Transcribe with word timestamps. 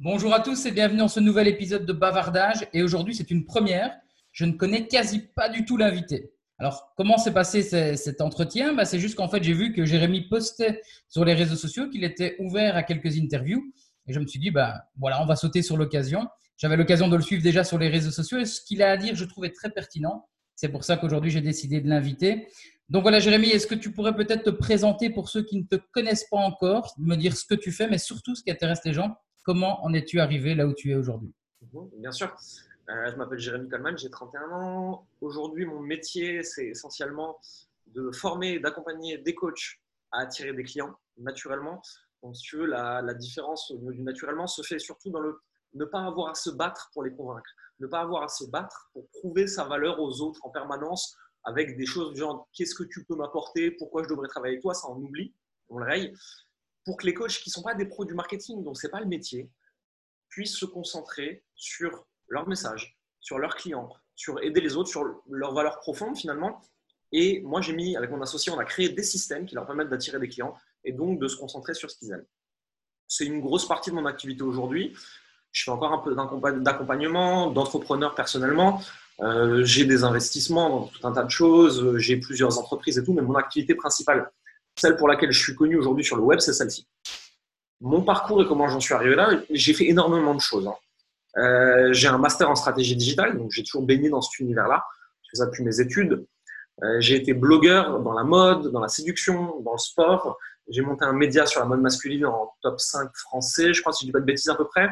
Bonjour 0.00 0.32
à 0.32 0.38
tous 0.38 0.64
et 0.64 0.70
bienvenue 0.70 1.00
dans 1.00 1.08
ce 1.08 1.18
nouvel 1.18 1.48
épisode 1.48 1.84
de 1.84 1.92
Bavardage. 1.92 2.68
Et 2.72 2.84
aujourd'hui, 2.84 3.16
c'est 3.16 3.32
une 3.32 3.44
première. 3.44 3.90
Je 4.30 4.44
ne 4.44 4.52
connais 4.52 4.86
quasi 4.86 5.18
pas 5.18 5.48
du 5.48 5.64
tout 5.64 5.76
l'invité. 5.76 6.30
Alors, 6.56 6.92
comment 6.96 7.18
s'est 7.18 7.32
passé 7.32 7.62
cet 7.96 8.20
entretien? 8.20 8.74
Bah, 8.74 8.84
C'est 8.84 9.00
juste 9.00 9.16
qu'en 9.16 9.26
fait, 9.26 9.42
j'ai 9.42 9.54
vu 9.54 9.72
que 9.72 9.84
Jérémy 9.84 10.28
postait 10.28 10.82
sur 11.08 11.24
les 11.24 11.34
réseaux 11.34 11.56
sociaux 11.56 11.88
qu'il 11.90 12.04
était 12.04 12.36
ouvert 12.38 12.76
à 12.76 12.84
quelques 12.84 13.18
interviews. 13.18 13.72
Et 14.06 14.12
je 14.12 14.20
me 14.20 14.26
suis 14.28 14.38
dit, 14.38 14.52
bah, 14.52 14.84
voilà, 14.96 15.20
on 15.20 15.26
va 15.26 15.34
sauter 15.34 15.62
sur 15.62 15.76
l'occasion. 15.76 16.28
J'avais 16.58 16.76
l'occasion 16.76 17.08
de 17.08 17.16
le 17.16 17.22
suivre 17.22 17.42
déjà 17.42 17.64
sur 17.64 17.76
les 17.76 17.88
réseaux 17.88 18.12
sociaux 18.12 18.38
et 18.38 18.44
ce 18.44 18.60
qu'il 18.60 18.84
a 18.84 18.92
à 18.92 18.96
dire, 18.96 19.16
je 19.16 19.24
trouvais 19.24 19.50
très 19.50 19.70
pertinent. 19.70 20.28
C'est 20.54 20.68
pour 20.68 20.84
ça 20.84 20.96
qu'aujourd'hui, 20.96 21.32
j'ai 21.32 21.40
décidé 21.40 21.80
de 21.80 21.88
l'inviter. 21.88 22.46
Donc 22.88 23.02
voilà, 23.02 23.18
Jérémy, 23.18 23.48
est-ce 23.48 23.66
que 23.66 23.74
tu 23.74 23.90
pourrais 23.90 24.14
peut-être 24.14 24.44
te 24.44 24.50
présenter 24.50 25.10
pour 25.10 25.28
ceux 25.28 25.42
qui 25.44 25.56
ne 25.56 25.64
te 25.64 25.74
connaissent 25.90 26.28
pas 26.30 26.38
encore, 26.38 26.94
me 26.98 27.16
dire 27.16 27.36
ce 27.36 27.44
que 27.44 27.56
tu 27.56 27.72
fais, 27.72 27.88
mais 27.88 27.98
surtout 27.98 28.36
ce 28.36 28.44
qui 28.44 28.52
intéresse 28.52 28.84
les 28.84 28.92
gens? 28.92 29.16
Comment 29.48 29.82
en 29.82 29.94
es-tu 29.94 30.20
arrivé 30.20 30.54
là 30.54 30.66
où 30.66 30.74
tu 30.74 30.90
es 30.90 30.94
aujourd'hui? 30.94 31.32
Bien 31.96 32.12
sûr. 32.12 32.36
Euh, 32.90 33.10
je 33.10 33.16
m'appelle 33.16 33.38
Jérémy 33.38 33.66
Coleman, 33.66 33.96
j'ai 33.96 34.10
31 34.10 34.42
ans. 34.50 35.06
Aujourd'hui, 35.22 35.64
mon 35.64 35.80
métier, 35.80 36.42
c'est 36.42 36.66
essentiellement 36.66 37.40
de 37.86 38.10
former 38.10 38.56
et 38.56 38.60
d'accompagner 38.60 39.16
des 39.16 39.34
coachs 39.34 39.80
à 40.12 40.20
attirer 40.20 40.52
des 40.52 40.64
clients 40.64 40.94
naturellement. 41.16 41.80
Donc, 42.22 42.36
si 42.36 42.42
tu 42.42 42.58
veux, 42.58 42.66
la, 42.66 43.00
la 43.00 43.14
différence 43.14 43.70
au 43.70 43.78
niveau 43.78 43.92
du 43.92 44.02
naturellement 44.02 44.46
se 44.46 44.60
fait 44.60 44.78
surtout 44.78 45.08
dans 45.08 45.20
le 45.20 45.40
ne 45.72 45.86
pas 45.86 46.04
avoir 46.04 46.28
à 46.28 46.34
se 46.34 46.50
battre 46.50 46.90
pour 46.92 47.02
les 47.02 47.14
convaincre, 47.14 47.50
ne 47.80 47.86
pas 47.86 48.00
avoir 48.00 48.24
à 48.24 48.28
se 48.28 48.44
battre 48.44 48.90
pour 48.92 49.08
prouver 49.08 49.46
sa 49.46 49.64
valeur 49.64 49.98
aux 49.98 50.20
autres 50.20 50.44
en 50.44 50.50
permanence 50.50 51.16
avec 51.44 51.78
des 51.78 51.86
choses 51.86 52.12
du 52.12 52.20
genre 52.20 52.46
qu'est-ce 52.52 52.74
que 52.74 52.84
tu 52.84 53.02
peux 53.02 53.16
m'apporter, 53.16 53.70
pourquoi 53.70 54.02
je 54.02 54.10
devrais 54.10 54.28
travailler 54.28 54.56
avec 54.56 54.62
toi, 54.62 54.74
ça 54.74 54.88
on 54.90 54.96
oublie, 54.96 55.32
on 55.70 55.78
le 55.78 55.86
raye, 55.86 56.12
pour 56.88 56.96
que 56.96 57.04
les 57.04 57.12
coachs 57.12 57.40
qui 57.40 57.50
ne 57.50 57.52
sont 57.52 57.60
pas 57.60 57.74
des 57.74 57.84
pros 57.84 58.06
du 58.06 58.14
marketing, 58.14 58.64
donc 58.64 58.78
ce 58.78 58.86
n'est 58.86 58.90
pas 58.90 59.00
le 59.00 59.04
métier, 59.04 59.50
puissent 60.30 60.56
se 60.56 60.64
concentrer 60.64 61.44
sur 61.54 62.06
leur 62.28 62.48
message, 62.48 62.98
sur 63.20 63.38
leurs 63.38 63.56
clients, 63.56 63.90
sur 64.16 64.42
aider 64.42 64.62
les 64.62 64.74
autres, 64.74 64.88
sur 64.88 65.04
leurs 65.28 65.52
valeurs 65.52 65.80
profondes 65.80 66.16
finalement. 66.16 66.62
Et 67.12 67.42
moi, 67.42 67.60
j'ai 67.60 67.74
mis, 67.74 67.94
avec 67.94 68.10
mon 68.10 68.22
associé, 68.22 68.50
on 68.50 68.58
a 68.58 68.64
créé 68.64 68.88
des 68.88 69.02
systèmes 69.02 69.44
qui 69.44 69.54
leur 69.54 69.66
permettent 69.66 69.90
d'attirer 69.90 70.18
des 70.18 70.30
clients 70.30 70.54
et 70.82 70.92
donc 70.92 71.20
de 71.20 71.28
se 71.28 71.36
concentrer 71.36 71.74
sur 71.74 71.90
ce 71.90 71.98
qu'ils 71.98 72.10
aiment. 72.10 72.24
C'est 73.06 73.26
une 73.26 73.42
grosse 73.42 73.68
partie 73.68 73.90
de 73.90 73.94
mon 73.94 74.06
activité 74.06 74.42
aujourd'hui. 74.42 74.96
Je 75.52 75.64
fais 75.64 75.70
encore 75.70 75.92
un 75.92 75.98
peu 75.98 76.14
d'accompagnement, 76.14 77.50
d'entrepreneur 77.50 78.14
personnellement. 78.14 78.80
Euh, 79.20 79.62
j'ai 79.62 79.84
des 79.84 80.04
investissements 80.04 80.70
dans 80.70 80.86
tout 80.86 81.06
un 81.06 81.12
tas 81.12 81.24
de 81.24 81.30
choses. 81.30 81.98
J'ai 81.98 82.16
plusieurs 82.16 82.58
entreprises 82.58 82.96
et 82.96 83.04
tout, 83.04 83.12
mais 83.12 83.20
mon 83.20 83.34
activité 83.34 83.74
principale, 83.74 84.32
celle 84.78 84.96
pour 84.96 85.08
laquelle 85.08 85.32
je 85.32 85.40
suis 85.40 85.54
connu 85.54 85.76
aujourd'hui 85.76 86.04
sur 86.04 86.16
le 86.16 86.22
web, 86.22 86.40
c'est 86.40 86.52
celle-ci. 86.52 86.86
Mon 87.80 88.02
parcours 88.02 88.42
et 88.42 88.46
comment 88.46 88.68
j'en 88.68 88.80
suis 88.80 88.94
arrivé 88.94 89.14
là, 89.14 89.30
j'ai 89.50 89.72
fait 89.72 89.88
énormément 89.88 90.34
de 90.34 90.40
choses. 90.40 90.66
Hein. 90.66 90.74
Euh, 91.40 91.92
j'ai 91.92 92.08
un 92.08 92.18
master 92.18 92.50
en 92.50 92.56
stratégie 92.56 92.96
digitale, 92.96 93.38
donc 93.38 93.50
j'ai 93.52 93.62
toujours 93.62 93.82
baigné 93.82 94.08
dans 94.10 94.20
cet 94.20 94.40
univers-là. 94.40 94.84
Je 95.22 95.30
fais 95.30 95.36
ça 95.36 95.46
depuis 95.46 95.62
mes 95.62 95.80
études. 95.80 96.26
Euh, 96.82 97.00
j'ai 97.00 97.16
été 97.16 97.34
blogueur 97.34 98.00
dans 98.00 98.12
la 98.12 98.24
mode, 98.24 98.72
dans 98.72 98.80
la 98.80 98.88
séduction, 98.88 99.60
dans 99.60 99.72
le 99.72 99.78
sport. 99.78 100.38
J'ai 100.68 100.82
monté 100.82 101.04
un 101.04 101.12
média 101.12 101.46
sur 101.46 101.60
la 101.60 101.66
mode 101.66 101.80
masculine 101.80 102.26
en 102.26 102.52
top 102.62 102.80
5 102.80 103.10
français, 103.14 103.72
je 103.72 103.80
crois, 103.80 103.92
si 103.92 104.04
je 104.04 104.08
dis 104.08 104.12
pas 104.12 104.20
de 104.20 104.24
bêtises 104.24 104.48
à 104.48 104.54
peu 104.54 104.66
près 104.66 104.88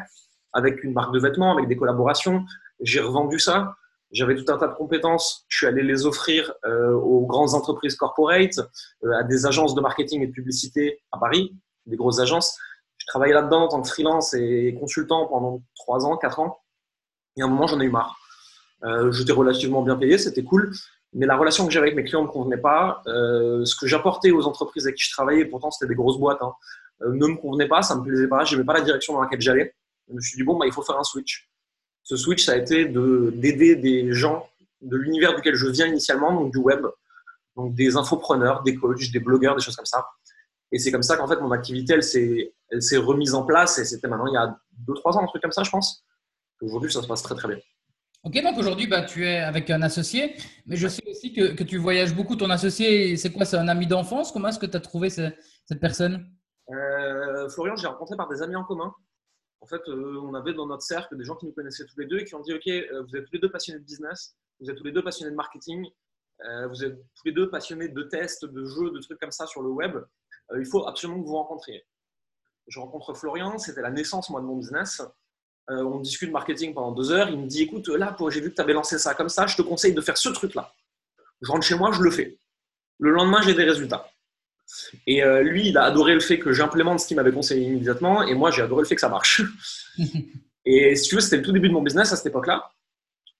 avec 0.53 0.83
une 0.83 0.93
marque 0.93 1.13
de 1.13 1.19
vêtements, 1.19 1.53
avec 1.53 1.67
des 1.67 1.77
collaborations. 1.77 2.45
J'ai 2.79 2.99
revendu 2.99 3.39
ça. 3.39 3.75
J'avais 4.11 4.35
tout 4.35 4.51
un 4.51 4.57
tas 4.57 4.67
de 4.67 4.73
compétences. 4.73 5.45
Je 5.49 5.57
suis 5.57 5.67
allé 5.67 5.83
les 5.83 6.05
offrir 6.05 6.53
euh, 6.65 6.93
aux 6.93 7.25
grandes 7.25 7.53
entreprises 7.53 7.95
corporate, 7.95 8.57
euh, 9.03 9.11
à 9.19 9.23
des 9.23 9.45
agences 9.45 9.75
de 9.75 9.81
marketing 9.81 10.21
et 10.21 10.27
de 10.27 10.31
publicité 10.31 11.01
à 11.11 11.17
Paris, 11.17 11.55
des 11.85 11.97
grosses 11.97 12.19
agences. 12.19 12.57
Je 12.97 13.05
travaillais 13.07 13.33
là-dedans 13.33 13.63
en 13.63 13.67
tant 13.67 13.81
que 13.81 13.87
freelance 13.87 14.33
et 14.33 14.75
consultant 14.79 15.27
pendant 15.27 15.61
3 15.75 16.05
ans, 16.05 16.17
4 16.17 16.39
ans. 16.39 16.59
Et 17.35 17.41
à 17.41 17.45
un 17.45 17.47
moment, 17.49 17.67
j'en 17.67 17.79
ai 17.79 17.85
eu 17.85 17.89
marre. 17.91 18.17
Euh, 18.83 19.11
J'étais 19.11 19.33
relativement 19.33 19.81
bien 19.81 19.97
payé, 19.97 20.17
c'était 20.17 20.43
cool. 20.43 20.71
Mais 21.13 21.25
la 21.25 21.35
relation 21.35 21.65
que 21.65 21.71
j'avais 21.71 21.87
avec 21.87 21.95
mes 21.95 22.03
clients 22.03 22.21
ne 22.21 22.27
me 22.27 22.31
convenait 22.31 22.57
pas. 22.57 23.01
Euh, 23.07 23.65
ce 23.65 23.75
que 23.75 23.87
j'apportais 23.87 24.31
aux 24.31 24.45
entreprises 24.45 24.85
avec 24.85 24.97
qui 24.97 25.03
je 25.03 25.11
travaillais, 25.11 25.45
pourtant 25.45 25.71
c'était 25.71 25.87
des 25.87 25.95
grosses 25.95 26.19
boîtes, 26.19 26.41
hein, 26.41 26.53
ne 27.01 27.27
me 27.27 27.35
convenait 27.35 27.67
pas, 27.67 27.81
ça 27.81 27.95
me 27.95 28.03
plaisait 28.03 28.27
pas. 28.27 28.45
Je 28.45 28.55
n'aimais 28.55 28.65
pas 28.65 28.73
la 28.73 28.81
direction 28.81 29.13
dans 29.13 29.21
laquelle 29.21 29.41
j'allais. 29.41 29.75
Je 30.09 30.13
me 30.13 30.21
suis 30.21 30.37
dit, 30.37 30.43
bon, 30.43 30.57
bah, 30.57 30.65
il 30.65 30.71
faut 30.71 30.81
faire 30.81 30.97
un 30.97 31.03
switch. 31.03 31.46
Ce 32.07 32.15
switch, 32.15 32.45
ça 32.45 32.53
a 32.53 32.55
été 32.55 32.85
d'aider 32.85 33.75
des 33.75 34.13
gens 34.13 34.47
de 34.79 34.95
l'univers 34.95 35.35
duquel 35.35 35.55
je 35.55 35.67
viens 35.67 35.87
initialement, 35.87 36.33
donc 36.33 36.53
du 36.53 36.57
web, 36.57 36.85
donc 37.57 37.75
des 37.75 37.97
infopreneurs, 37.97 38.63
des 38.63 38.75
coachs, 38.75 39.11
des 39.11 39.19
blogueurs, 39.19 39.57
des 39.57 39.61
choses 39.61 39.75
comme 39.75 39.85
ça. 39.85 40.07
Et 40.71 40.79
c'est 40.79 40.89
comme 40.89 41.03
ça 41.03 41.17
qu'en 41.17 41.27
fait, 41.27 41.35
mon 41.41 41.51
activité, 41.51 41.95
elle 41.95 42.03
s'est 42.81 42.97
remise 42.97 43.33
en 43.33 43.43
place 43.43 43.77
et 43.79 43.83
c'était 43.83 44.07
maintenant 44.07 44.27
il 44.27 44.35
y 44.35 44.37
a 44.37 44.57
2-3 44.87 45.17
ans, 45.17 45.23
un 45.23 45.27
truc 45.27 45.41
comme 45.41 45.51
ça, 45.51 45.63
je 45.63 45.69
pense. 45.69 46.05
Aujourd'hui, 46.61 46.89
ça 46.89 47.01
se 47.01 47.07
passe 47.07 47.23
très, 47.23 47.35
très 47.35 47.49
bien. 47.49 47.57
Ok, 48.23 48.41
donc 48.41 48.57
aujourd'hui, 48.57 48.87
bah, 48.87 49.01
tu 49.01 49.25
es 49.25 49.39
avec 49.39 49.69
un 49.69 49.81
associé, 49.81 50.33
mais 50.65 50.77
je 50.77 50.87
sais 50.87 51.03
aussi 51.09 51.33
que, 51.33 51.55
que 51.55 51.63
tu 51.65 51.77
voyages 51.77 52.15
beaucoup. 52.15 52.37
Ton 52.37 52.49
associé, 52.49 53.17
c'est 53.17 53.33
quoi 53.33 53.43
C'est 53.43 53.57
un 53.57 53.67
ami 53.67 53.85
d'enfance? 53.85 54.31
Comment 54.31 54.47
est-ce 54.47 54.59
que 54.59 54.65
tu 54.65 54.77
as 54.77 54.79
trouvé 54.79 55.09
cette 55.09 55.35
personne? 55.81 56.25
Euh, 56.69 57.49
Florian, 57.49 57.75
j'ai 57.75 57.87
rencontré 57.87 58.15
par 58.15 58.29
des 58.29 58.41
amis 58.41 58.55
en 58.55 58.63
commun 58.63 58.93
en 59.67 59.69
fait, 59.69 59.89
euh, 59.89 60.21
on 60.21 60.33
avait 60.33 60.53
dans 60.53 60.65
notre 60.65 60.83
cercle 60.83 61.17
des 61.17 61.25
gens 61.25 61.35
qui 61.35 61.45
nous 61.45 61.51
connaissaient 61.51 61.85
tous 61.85 61.99
les 61.99 62.05
deux 62.05 62.19
et 62.19 62.23
qui 62.23 62.35
ont 62.35 62.39
dit 62.39 62.53
Ok, 62.53 62.67
euh, 62.67 63.03
vous 63.03 63.17
êtes 63.17 63.25
tous 63.25 63.33
les 63.33 63.39
deux 63.39 63.51
passionnés 63.51 63.79
de 63.79 63.83
business, 63.83 64.35
vous 64.61 64.69
êtes 64.69 64.77
tous 64.77 64.85
les 64.85 64.93
deux 64.93 65.03
passionnés 65.03 65.31
de 65.31 65.35
marketing, 65.35 65.85
euh, 66.45 66.67
vous 66.67 66.85
êtes 66.85 66.97
tous 66.97 67.25
les 67.25 67.33
deux 67.33 67.49
passionnés 67.49 67.89
de 67.89 68.03
tests, 68.03 68.45
de 68.45 68.65
jeux, 68.65 68.91
de 68.91 68.99
trucs 68.99 69.19
comme 69.19 69.31
ça 69.31 69.45
sur 69.45 69.61
le 69.61 69.69
web. 69.69 69.97
il 70.57 70.65
faut 70.65 70.87
absolument 70.87 71.19
que 71.19 71.25
vous 71.25 71.31
vous 71.31 71.37
rencontriez. 71.37 71.85
Je 72.67 72.79
rencontre 72.79 73.13
Florian, 73.13 73.57
c'était 73.57 73.81
la 73.81 73.91
naissance, 73.91 74.29
moi, 74.29 74.39
de 74.39 74.45
mon 74.45 74.55
business. 74.55 75.01
on 75.67 75.99
discute 75.99 76.31
marketing 76.31 76.73
pendant 76.73 76.93
deux 76.93 77.11
heures. 77.11 77.29
Il 77.29 77.39
me 77.39 77.47
dit 77.47 77.63
Écoute, 77.63 77.89
là, 77.89 78.15
j'ai 78.29 78.39
vu 78.39 78.51
que 78.51 78.55
tu 78.55 78.61
avais 78.61 78.73
lancé 78.73 78.97
ça 78.97 79.15
comme 79.15 79.29
ça, 79.29 79.47
je 79.47 79.57
te 79.57 79.61
conseille 79.61 79.93
de 79.93 80.01
faire 80.01 80.17
ce 80.17 80.29
truc-là. 80.29 80.71
Je 81.41 81.51
rentre 81.51 81.65
chez 81.65 81.75
moi, 81.75 81.91
je 81.91 82.01
le 82.01 82.11
fais. 82.11 82.39
Le 82.99 83.11
lendemain, 83.11 83.41
j'ai 83.41 83.53
des 83.53 83.65
résultats. 83.65 84.09
Et 85.05 85.23
euh, 85.23 85.41
lui, 85.41 85.69
il 85.69 85.77
a 85.77 85.83
adoré 85.83 86.13
le 86.13 86.19
fait 86.19 86.39
que 86.39 86.51
j'implémente 86.51 86.99
ce 86.99 87.07
qu'il 87.07 87.17
m'avait 87.17 87.31
conseillé 87.31 87.67
immédiatement, 87.67 88.23
et 88.23 88.33
moi, 88.33 88.51
j'ai 88.51 88.61
adoré 88.61 88.81
le 88.81 88.87
fait 88.87 88.95
que 88.95 89.01
ça 89.01 89.09
marche. 89.09 89.41
et 90.65 90.95
si 90.95 91.09
tu 91.09 91.15
veux, 91.15 91.21
c'était 91.21 91.37
le 91.37 91.43
tout 91.43 91.51
début 91.51 91.69
de 91.69 91.73
mon 91.73 91.81
business 91.81 92.11
à 92.11 92.15
cette 92.15 92.27
époque-là. 92.27 92.69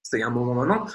C'était 0.01 0.17
il 0.17 0.21
y 0.21 0.23
a 0.23 0.27
un 0.27 0.31
moment 0.31 0.53
maintenant. 0.53 0.85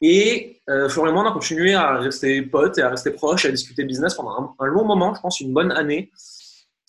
Et 0.00 0.60
euh, 0.68 0.88
Florian 0.88 1.12
et 1.12 1.14
moi, 1.14 1.24
on 1.24 1.28
a 1.28 1.32
continué 1.32 1.74
à 1.74 1.98
rester 1.98 2.42
potes 2.42 2.78
et 2.78 2.82
à 2.82 2.88
rester 2.88 3.10
proches, 3.10 3.44
à 3.44 3.50
discuter 3.50 3.84
business 3.84 4.14
pendant 4.14 4.54
un, 4.58 4.66
long 4.66 4.84
moment, 4.84 5.14
je 5.14 5.20
pense 5.20 5.40
une 5.40 5.52
bonne 5.52 5.70
année, 5.72 6.10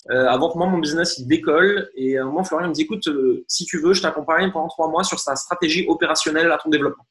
euh, 0.09 0.28
avant 0.28 0.52
que 0.52 0.58
moi, 0.58 0.68
mon 0.68 0.80
business 0.80 1.18
il 1.18 1.28
décolle. 1.28 1.90
Et 1.96 2.18
à 2.18 2.24
un 2.24 2.26
moment, 2.26 2.44
Florian 2.44 2.70
me 2.70 2.74
dit 2.74 2.84
écoute, 2.84 3.08
si 3.47 3.66
tu 3.66 3.80
veux, 3.80 3.94
je 3.94 4.02
t'accompagne 4.02 4.52
pendant 4.52 4.68
trois 4.68 4.90
mois 4.90 5.03
sur 5.03 5.20
sa 5.20 5.36
stratégie 5.36 5.86
opérationnelle 5.88 6.52
à 6.52 6.58
ton 6.58 6.70
développement. 6.70 7.06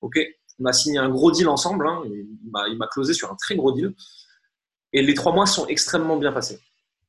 Ok, 0.00 0.18
on 0.60 0.66
a 0.66 0.72
signé 0.72 0.98
un 0.98 1.08
gros 1.08 1.32
deal 1.32 1.48
ensemble. 1.48 1.88
Hein, 1.88 2.02
il 2.06 2.76
m'a 2.78 2.86
closé 2.86 3.14
sur 3.14 3.32
un 3.32 3.36
très 3.36 3.56
gros 3.56 3.72
deal. 3.72 3.94
Et 4.92 5.02
les 5.02 5.14
trois 5.14 5.32
mois 5.32 5.46
sont 5.46 5.66
extrêmement 5.66 6.16
bien 6.16 6.32
passés. 6.32 6.60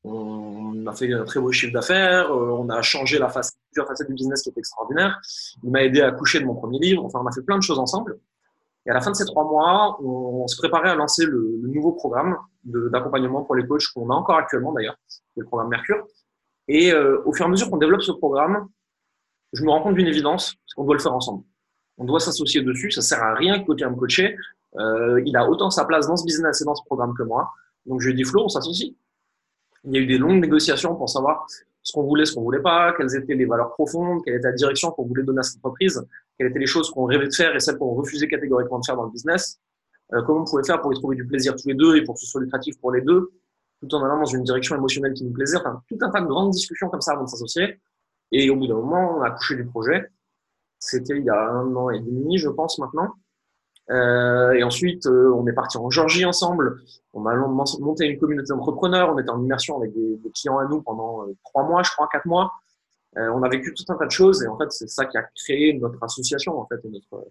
On 0.03 0.85
a 0.87 0.93
fait 0.93 1.11
un 1.11 1.25
très 1.25 1.39
beau 1.39 1.51
chiffre 1.51 1.73
d'affaires, 1.73 2.31
euh, 2.31 2.51
on 2.51 2.69
a 2.69 2.81
changé 2.81 3.19
la 3.19 3.29
face, 3.29 3.57
plusieurs 3.71 3.87
facettes 3.87 4.07
du 4.07 4.13
business 4.13 4.41
qui 4.41 4.49
était 4.49 4.59
extraordinaire. 4.59 5.19
Il 5.63 5.71
m'a 5.71 5.83
aidé 5.83 6.01
à 6.01 6.11
coucher 6.11 6.39
de 6.39 6.45
mon 6.45 6.55
premier 6.55 6.79
livre. 6.79 7.03
Enfin, 7.05 7.19
on 7.21 7.27
a 7.27 7.31
fait 7.31 7.41
plein 7.41 7.57
de 7.57 7.63
choses 7.63 7.79
ensemble. 7.79 8.17
Et 8.85 8.91
à 8.91 8.93
la 8.93 9.01
fin 9.01 9.11
de 9.11 9.15
ces 9.15 9.25
trois 9.25 9.43
mois, 9.43 10.01
on, 10.01 10.47
se 10.47 10.57
préparait 10.57 10.89
à 10.89 10.95
lancer 10.95 11.25
le, 11.25 11.59
nouveau 11.63 11.91
programme 11.91 12.37
d'accompagnement 12.63 13.43
pour 13.43 13.55
les 13.55 13.67
coachs 13.67 13.87
qu'on 13.93 14.09
a 14.09 14.13
encore 14.13 14.37
actuellement 14.37 14.73
d'ailleurs, 14.73 14.95
le 15.35 15.45
programme 15.45 15.69
Mercure. 15.69 16.07
Et 16.67 16.93
euh, 16.93 17.21
au 17.25 17.33
fur 17.33 17.45
et 17.45 17.47
à 17.47 17.51
mesure 17.51 17.69
qu'on 17.69 17.77
développe 17.77 18.01
ce 18.01 18.11
programme, 18.11 18.67
je 19.53 19.63
me 19.63 19.69
rends 19.69 19.81
compte 19.81 19.95
d'une 19.95 20.07
évidence, 20.07 20.55
c'est 20.65 20.75
qu'on 20.75 20.85
doit 20.85 20.95
le 20.95 21.01
faire 21.01 21.13
ensemble. 21.13 21.43
On 21.97 22.05
doit 22.05 22.19
s'associer 22.19 22.61
dessus, 22.61 22.91
ça 22.91 23.01
sert 23.01 23.21
à 23.21 23.33
rien 23.33 23.59
que 23.59 23.65
côté 23.65 23.85
me 23.85 23.95
coacher. 23.95 24.37
Euh, 24.77 25.21
il 25.25 25.35
a 25.35 25.49
autant 25.49 25.69
sa 25.69 25.85
place 25.85 26.07
dans 26.07 26.15
ce 26.15 26.25
business 26.25 26.61
et 26.61 26.65
dans 26.65 26.75
ce 26.75 26.83
programme 26.85 27.13
que 27.15 27.23
moi. 27.23 27.51
Donc 27.89 27.99
je 28.01 28.07
lui 28.07 28.13
ai 28.13 28.15
dit, 28.15 28.23
Flo, 28.23 28.45
on 28.45 28.49
s'associe. 28.49 28.93
Il 29.83 29.93
y 29.93 29.97
a 29.97 30.01
eu 30.01 30.05
des 30.05 30.17
longues 30.17 30.39
négociations 30.39 30.95
pour 30.95 31.09
savoir 31.09 31.45
ce 31.81 31.91
qu'on 31.91 32.03
voulait, 32.03 32.25
ce 32.25 32.33
qu'on 32.33 32.43
voulait 32.43 32.61
pas, 32.61 32.93
quelles 32.95 33.15
étaient 33.15 33.33
les 33.33 33.45
valeurs 33.45 33.71
profondes, 33.71 34.21
quelle 34.23 34.35
était 34.35 34.47
la 34.47 34.53
direction 34.53 34.91
qu'on 34.91 35.05
voulait 35.05 35.23
donner 35.23 35.39
à 35.39 35.43
cette 35.43 35.57
entreprise, 35.57 36.05
quelles 36.37 36.47
étaient 36.47 36.59
les 36.59 36.67
choses 36.67 36.91
qu'on 36.91 37.05
rêvait 37.05 37.27
de 37.27 37.33
faire 37.33 37.55
et 37.55 37.59
celles 37.59 37.77
qu'on 37.77 37.95
refusait 37.95 38.27
catégoriquement 38.27 38.79
de 38.79 38.85
faire 38.85 38.95
dans 38.95 39.05
le 39.05 39.11
business, 39.11 39.59
euh, 40.13 40.21
comment 40.23 40.41
on 40.41 40.45
pouvait 40.45 40.63
faire 40.63 40.81
pour 40.81 40.93
y 40.93 40.95
trouver 40.95 41.15
du 41.15 41.25
plaisir 41.25 41.55
tous 41.55 41.67
les 41.67 41.73
deux 41.73 41.95
et 41.95 42.03
pour 42.03 42.15
que 42.15 42.21
ce 42.21 42.27
soit 42.27 42.41
lucratif 42.41 42.79
pour 42.79 42.91
les 42.91 43.01
deux, 43.01 43.31
tout 43.81 43.93
en 43.95 44.03
allant 44.03 44.19
dans 44.19 44.25
une 44.25 44.43
direction 44.43 44.75
émotionnelle 44.75 45.13
qui 45.13 45.23
nous 45.23 45.31
plaisait. 45.31 45.57
Enfin, 45.57 45.81
tout 45.87 45.97
un 46.01 46.09
tas 46.09 46.21
de 46.21 46.27
grandes 46.27 46.51
discussions 46.51 46.89
comme 46.89 47.01
ça 47.01 47.13
avant 47.13 47.23
de 47.23 47.29
s'associer. 47.29 47.79
Et 48.31 48.49
au 48.49 48.55
bout 48.55 48.67
d'un 48.67 48.75
moment, 48.75 49.17
on 49.17 49.21
a 49.21 49.31
couché 49.31 49.55
du 49.55 49.65
projet. 49.65 50.09
C'était 50.77 51.17
il 51.17 51.23
y 51.23 51.29
a 51.29 51.49
un 51.49 51.75
an 51.75 51.89
et 51.89 51.99
demi, 51.99 52.37
je 52.37 52.49
pense, 52.49 52.77
maintenant. 52.77 53.13
Euh, 53.91 54.51
et 54.51 54.63
ensuite, 54.63 55.07
euh, 55.07 55.33
on 55.33 55.47
est 55.47 55.53
parti 55.53 55.77
en 55.77 55.89
Georgie 55.89 56.25
ensemble. 56.25 56.81
On 57.13 57.25
a 57.25 57.35
monté 57.35 58.05
une 58.05 58.19
communauté 58.19 58.49
d'entrepreneurs. 58.49 59.11
On 59.13 59.17
était 59.17 59.31
en 59.31 59.41
immersion 59.41 59.77
avec 59.77 59.93
des, 59.93 60.19
clients 60.35 60.59
à 60.59 60.65
nous 60.65 60.81
pendant 60.81 61.23
euh, 61.23 61.35
trois 61.43 61.63
mois, 61.63 61.81
je 61.83 61.91
crois, 61.91 62.07
quatre 62.11 62.27
mois. 62.27 62.51
on 63.15 63.41
a 63.41 63.49
vécu 63.49 63.73
tout 63.73 63.83
un 63.91 63.95
tas 63.95 64.05
de 64.05 64.11
choses 64.11 64.43
et 64.43 64.47
en 64.47 64.57
fait, 64.57 64.71
c'est 64.71 64.87
ça 64.87 65.05
qui 65.05 65.17
a 65.17 65.23
créé 65.35 65.73
notre 65.73 66.01
association 66.03 66.59
en 66.59 66.67
fait 66.67 66.79
et 66.85 66.89
notre, 66.89 67.27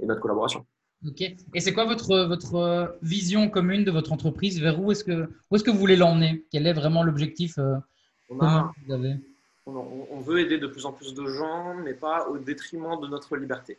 et 0.00 0.06
notre 0.06 0.20
collaboration. 0.20 0.66
Ok. 1.06 1.20
Et 1.20 1.60
c'est 1.60 1.72
quoi 1.72 1.84
votre, 1.84 2.26
votre 2.26 2.98
vision 3.02 3.48
commune 3.48 3.84
de 3.84 3.92
votre 3.92 4.10
entreprise? 4.12 4.60
Vers 4.60 4.80
où 4.80 4.90
est-ce 4.90 5.04
que, 5.04 5.28
où 5.50 5.56
est-ce 5.56 5.62
que 5.62 5.70
vous 5.70 5.78
voulez 5.78 5.96
l'emmener? 5.96 6.44
Quel 6.50 6.66
est 6.66 6.72
vraiment 6.72 7.04
l'objectif 7.04 7.56
on, 8.30 8.40
a, 8.40 8.72
On, 9.66 10.20
veut 10.20 10.40
aider 10.40 10.58
de 10.58 10.66
plus 10.66 10.86
en 10.86 10.92
plus 10.92 11.14
de 11.14 11.26
gens, 11.26 11.74
mais 11.74 11.94
pas 11.94 12.26
au 12.28 12.38
détriment 12.38 12.98
de 13.00 13.06
notre 13.06 13.36
liberté. 13.36 13.78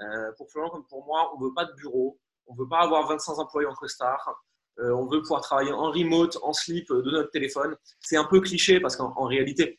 Euh, 0.00 0.32
pour 0.36 0.50
Florian 0.50 0.70
comme 0.70 0.86
pour 0.88 1.04
moi, 1.04 1.32
on 1.34 1.40
ne 1.40 1.46
veut 1.46 1.54
pas 1.54 1.64
de 1.64 1.72
bureau, 1.74 2.18
on 2.46 2.54
ne 2.54 2.58
veut 2.58 2.68
pas 2.68 2.80
avoir 2.80 3.06
25 3.08 3.38
employés 3.38 3.68
en 3.68 3.74
costard, 3.74 4.42
euh, 4.78 4.92
on 4.92 5.06
veut 5.06 5.20
pouvoir 5.20 5.42
travailler 5.42 5.72
en 5.72 5.90
remote, 5.90 6.38
en 6.42 6.52
slip 6.52 6.88
de 6.88 7.10
notre 7.10 7.30
téléphone. 7.30 7.76
C'est 8.00 8.16
un 8.16 8.24
peu 8.24 8.40
cliché 8.40 8.80
parce 8.80 8.96
qu'en 8.96 9.24
réalité, 9.24 9.78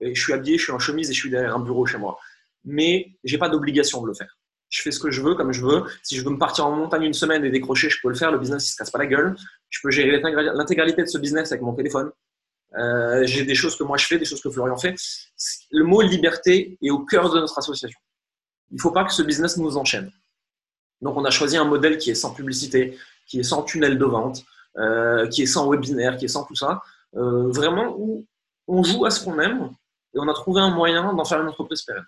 je 0.00 0.20
suis 0.20 0.32
habillé, 0.32 0.58
je 0.58 0.64
suis 0.64 0.72
en 0.72 0.78
chemise 0.78 1.10
et 1.10 1.12
je 1.12 1.20
suis 1.20 1.30
derrière 1.30 1.54
un 1.54 1.60
bureau 1.60 1.86
chez 1.86 1.98
moi. 1.98 2.18
Mais 2.64 3.12
j'ai 3.24 3.38
pas 3.38 3.48
d'obligation 3.48 4.02
de 4.02 4.08
le 4.08 4.14
faire. 4.14 4.36
Je 4.70 4.82
fais 4.82 4.92
ce 4.92 5.00
que 5.00 5.10
je 5.10 5.20
veux, 5.20 5.34
comme 5.34 5.52
je 5.52 5.64
veux. 5.64 5.84
Si 6.02 6.16
je 6.16 6.24
veux 6.24 6.30
me 6.30 6.38
partir 6.38 6.66
en 6.66 6.72
montagne 6.72 7.02
une 7.02 7.12
semaine 7.12 7.44
et 7.44 7.50
décrocher, 7.50 7.90
je 7.90 7.98
peux 8.02 8.08
le 8.08 8.14
faire. 8.14 8.30
Le 8.30 8.38
business, 8.38 8.68
il 8.68 8.72
se 8.72 8.76
casse 8.76 8.90
pas 8.90 8.98
la 8.98 9.06
gueule. 9.06 9.36
Je 9.68 9.80
peux 9.82 9.90
gérer 9.90 10.20
l'intégralité 10.20 11.02
de 11.02 11.08
ce 11.08 11.18
business 11.18 11.50
avec 11.52 11.62
mon 11.62 11.74
téléphone. 11.74 12.10
Euh, 12.78 13.24
j'ai 13.26 13.44
des 13.44 13.56
choses 13.56 13.76
que 13.76 13.82
moi 13.82 13.96
je 13.96 14.06
fais, 14.06 14.16
des 14.16 14.24
choses 14.24 14.40
que 14.40 14.50
Florian 14.50 14.76
fait. 14.76 14.94
Le 15.72 15.84
mot 15.84 16.02
liberté 16.02 16.78
est 16.80 16.90
au 16.90 17.00
cœur 17.00 17.30
de 17.30 17.40
notre 17.40 17.58
association. 17.58 17.98
Il 18.70 18.76
ne 18.76 18.80
faut 18.80 18.92
pas 18.92 19.04
que 19.04 19.12
ce 19.12 19.22
business 19.22 19.56
nous 19.56 19.76
enchaîne. 19.76 20.10
Donc, 21.00 21.16
on 21.16 21.24
a 21.24 21.30
choisi 21.30 21.56
un 21.56 21.64
modèle 21.64 21.98
qui 21.98 22.10
est 22.10 22.14
sans 22.14 22.34
publicité, 22.34 22.98
qui 23.26 23.40
est 23.40 23.44
sans 23.44 23.62
tunnel 23.62 23.98
de 23.98 24.04
vente, 24.04 24.44
euh, 24.78 25.26
qui 25.28 25.42
est 25.42 25.46
sans 25.46 25.68
webinaire, 25.70 26.16
qui 26.16 26.26
est 26.26 26.28
sans 26.28 26.44
tout 26.44 26.54
ça. 26.54 26.82
Euh, 27.16 27.50
vraiment 27.50 27.94
où 27.98 28.26
on 28.68 28.82
joue 28.82 29.04
à 29.04 29.10
ce 29.10 29.24
qu'on 29.24 29.40
aime 29.40 29.70
et 30.14 30.18
on 30.18 30.28
a 30.28 30.34
trouvé 30.34 30.60
un 30.60 30.70
moyen 30.70 31.12
d'en 31.12 31.24
faire 31.24 31.40
une 31.40 31.48
entreprise 31.48 31.82
pérenne. 31.82 32.04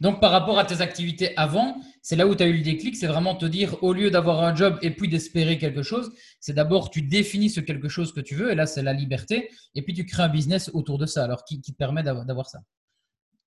Donc, 0.00 0.20
par 0.20 0.30
rapport 0.30 0.58
à 0.58 0.64
tes 0.64 0.80
activités 0.80 1.36
avant, 1.36 1.76
c'est 2.02 2.16
là 2.16 2.26
où 2.26 2.34
tu 2.34 2.42
as 2.42 2.46
eu 2.46 2.56
le 2.56 2.62
déclic, 2.62 2.96
c'est 2.96 3.06
vraiment 3.06 3.34
te 3.34 3.44
dire, 3.44 3.82
au 3.82 3.92
lieu 3.92 4.10
d'avoir 4.10 4.42
un 4.42 4.54
job 4.54 4.78
et 4.82 4.90
puis 4.90 5.08
d'espérer 5.08 5.58
quelque 5.58 5.82
chose, 5.82 6.12
c'est 6.40 6.54
d'abord 6.54 6.90
tu 6.90 7.02
définis 7.02 7.50
ce 7.50 7.60
quelque 7.60 7.88
chose 7.88 8.12
que 8.12 8.20
tu 8.20 8.34
veux, 8.34 8.50
et 8.50 8.54
là, 8.54 8.66
c'est 8.66 8.82
la 8.82 8.92
liberté, 8.92 9.50
et 9.74 9.82
puis 9.82 9.94
tu 9.94 10.06
crées 10.06 10.22
un 10.22 10.28
business 10.28 10.70
autour 10.72 10.98
de 10.98 11.06
ça, 11.06 11.24
alors 11.24 11.44
qui, 11.44 11.60
te 11.60 11.72
permet 11.72 12.02
d'avoir 12.02 12.48
ça. 12.48 12.60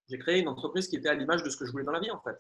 J'ai 0.10 0.20
créé 0.20 0.40
une 0.40 0.48
entreprise 0.48 0.88
qui 0.88 0.96
était 0.96 1.10
à 1.10 1.14
l'image 1.14 1.44
de 1.44 1.50
ce 1.50 1.58
que 1.58 1.66
je 1.66 1.72
voulais 1.72 1.84
dans 1.84 1.92
la 1.92 2.00
vie, 2.00 2.12
en 2.12 2.22
fait. 2.22 2.38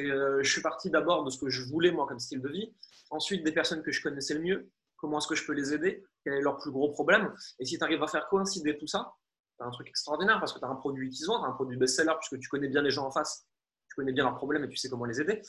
Euh, 0.00 0.42
je 0.42 0.50
suis 0.50 0.62
parti 0.62 0.90
d'abord 0.90 1.24
de 1.24 1.30
ce 1.30 1.38
que 1.38 1.48
je 1.48 1.62
voulais, 1.62 1.92
moi, 1.92 2.06
comme 2.06 2.18
style 2.18 2.40
de 2.40 2.48
vie, 2.48 2.74
ensuite 3.10 3.44
des 3.44 3.52
personnes 3.52 3.82
que 3.82 3.92
je 3.92 4.02
connaissais 4.02 4.34
le 4.34 4.40
mieux, 4.40 4.70
comment 4.96 5.18
est-ce 5.18 5.28
que 5.28 5.34
je 5.34 5.46
peux 5.46 5.52
les 5.52 5.72
aider, 5.72 6.04
quel 6.24 6.34
est 6.34 6.40
leur 6.40 6.56
plus 6.56 6.70
gros 6.70 6.90
problème, 6.90 7.32
et 7.58 7.64
si 7.64 7.78
tu 7.78 7.84
arrives 7.84 8.02
à 8.02 8.06
faire 8.06 8.26
coïncider 8.28 8.76
tout 8.78 8.86
ça, 8.86 9.12
tu 9.58 9.64
un 9.64 9.70
truc 9.70 9.88
extraordinaire 9.88 10.40
parce 10.40 10.52
que 10.52 10.58
tu 10.58 10.64
as 10.64 10.68
un 10.68 10.74
produit 10.74 11.10
qui 11.10 11.16
se 11.16 11.26
vend, 11.26 11.38
tu 11.38 11.44
as 11.44 11.48
un 11.48 11.52
produit 11.52 11.76
best-seller 11.76 12.14
puisque 12.18 12.40
tu 12.40 12.48
connais 12.48 12.68
bien 12.68 12.82
les 12.82 12.90
gens 12.90 13.06
en 13.06 13.10
face, 13.10 13.46
tu 13.88 13.94
connais 13.94 14.12
bien 14.12 14.24
leurs 14.24 14.34
problèmes 14.34 14.64
et 14.64 14.68
tu 14.68 14.76
sais 14.76 14.88
comment 14.88 15.04
les 15.04 15.20
aider. 15.20 15.42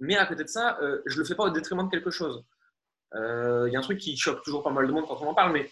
Mais 0.00 0.16
à 0.16 0.26
côté 0.26 0.44
de 0.44 0.48
ça, 0.48 0.78
euh, 0.82 1.00
je 1.06 1.14
ne 1.14 1.20
le 1.20 1.24
fais 1.24 1.34
pas 1.34 1.44
au 1.44 1.50
détriment 1.50 1.86
de 1.86 1.90
quelque 1.90 2.10
chose. 2.10 2.44
Il 3.14 3.18
euh, 3.18 3.70
y 3.70 3.76
a 3.76 3.78
un 3.78 3.82
truc 3.82 3.98
qui 3.98 4.16
choque 4.16 4.42
toujours 4.42 4.62
pas 4.62 4.70
mal 4.70 4.86
de 4.86 4.92
monde 4.92 5.06
quand 5.06 5.22
on 5.22 5.28
en 5.28 5.34
parle, 5.34 5.52
mais 5.52 5.70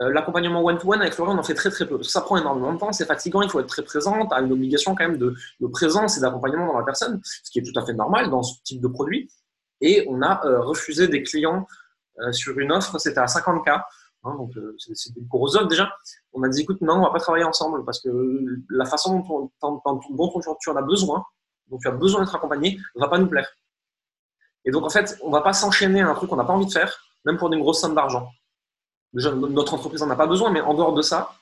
l'accompagnement 0.00 0.64
one-to-one 0.64 1.00
avec 1.00 1.12
Florian, 1.12 1.34
on 1.34 1.38
en 1.38 1.42
fait 1.42 1.54
très 1.54 1.70
très 1.70 1.86
peu. 1.86 2.02
ça 2.02 2.22
prend 2.22 2.38
énormément 2.38 2.72
de 2.72 2.78
temps, 2.78 2.92
c'est 2.92 3.04
fatigant, 3.04 3.42
il 3.42 3.50
faut 3.50 3.60
être 3.60 3.66
très 3.66 3.82
présent, 3.82 4.26
tu 4.26 4.34
as 4.34 4.40
une 4.40 4.52
obligation 4.52 4.94
quand 4.94 5.06
même 5.06 5.18
de, 5.18 5.34
présence 5.72 6.16
et 6.16 6.20
d'accompagnement 6.20 6.66
dans 6.66 6.78
la 6.78 6.84
personne, 6.84 7.20
ce 7.22 7.50
qui 7.50 7.58
est 7.58 7.62
tout 7.62 7.78
à 7.78 7.84
fait 7.84 7.92
normal 7.92 8.30
dans 8.30 8.42
ce 8.42 8.54
type 8.64 8.80
de 8.80 8.88
produit. 8.88 9.30
Et 9.82 10.06
on 10.08 10.22
a 10.22 10.40
refusé 10.60 11.06
des 11.08 11.22
clients 11.22 11.66
sur 12.32 12.58
une 12.58 12.72
offre, 12.72 12.98
c'était 12.98 13.20
à 13.20 13.26
50K. 13.26 13.82
Hein, 14.24 14.36
donc, 14.36 14.56
euh, 14.56 14.76
c'est 14.78 15.14
des 15.14 15.22
gros 15.22 15.56
offres 15.56 15.68
déjà. 15.68 15.90
On 16.32 16.42
a 16.42 16.48
dit, 16.48 16.62
écoute, 16.62 16.80
non, 16.82 16.94
on 16.94 17.02
va 17.02 17.10
pas 17.10 17.20
travailler 17.20 17.44
ensemble 17.44 17.84
parce 17.84 18.00
que 18.00 18.10
la 18.68 18.84
façon 18.84 19.20
dont, 19.20 19.50
on, 19.62 20.56
tu 20.60 20.70
en 20.70 20.76
as 20.76 20.82
besoin, 20.82 21.24
dont 21.68 21.78
tu 21.78 21.88
as 21.88 21.92
besoin 21.92 22.20
d'être 22.20 22.34
accompagné, 22.34 22.78
va 22.94 23.08
pas 23.08 23.18
nous 23.18 23.28
plaire. 23.28 23.48
Et 24.64 24.70
donc, 24.70 24.84
en 24.84 24.90
fait, 24.90 25.18
on 25.22 25.30
va 25.30 25.40
pas 25.40 25.54
s'enchaîner 25.54 26.02
à 26.02 26.08
un 26.08 26.14
truc 26.14 26.28
qu'on 26.28 26.36
n'a 26.36 26.44
pas 26.44 26.52
envie 26.52 26.66
de 26.66 26.72
faire, 26.72 26.94
même 27.24 27.38
pour 27.38 27.50
une 27.52 27.60
grosse 27.60 27.80
somme 27.80 27.94
d'argent. 27.94 28.28
Notre 29.12 29.74
entreprise 29.74 30.00
n'en 30.02 30.10
a 30.10 30.16
pas 30.16 30.26
besoin, 30.26 30.50
mais 30.50 30.60
en 30.60 30.74
dehors 30.74 30.94
de 30.94 31.02
ça, 31.02 31.34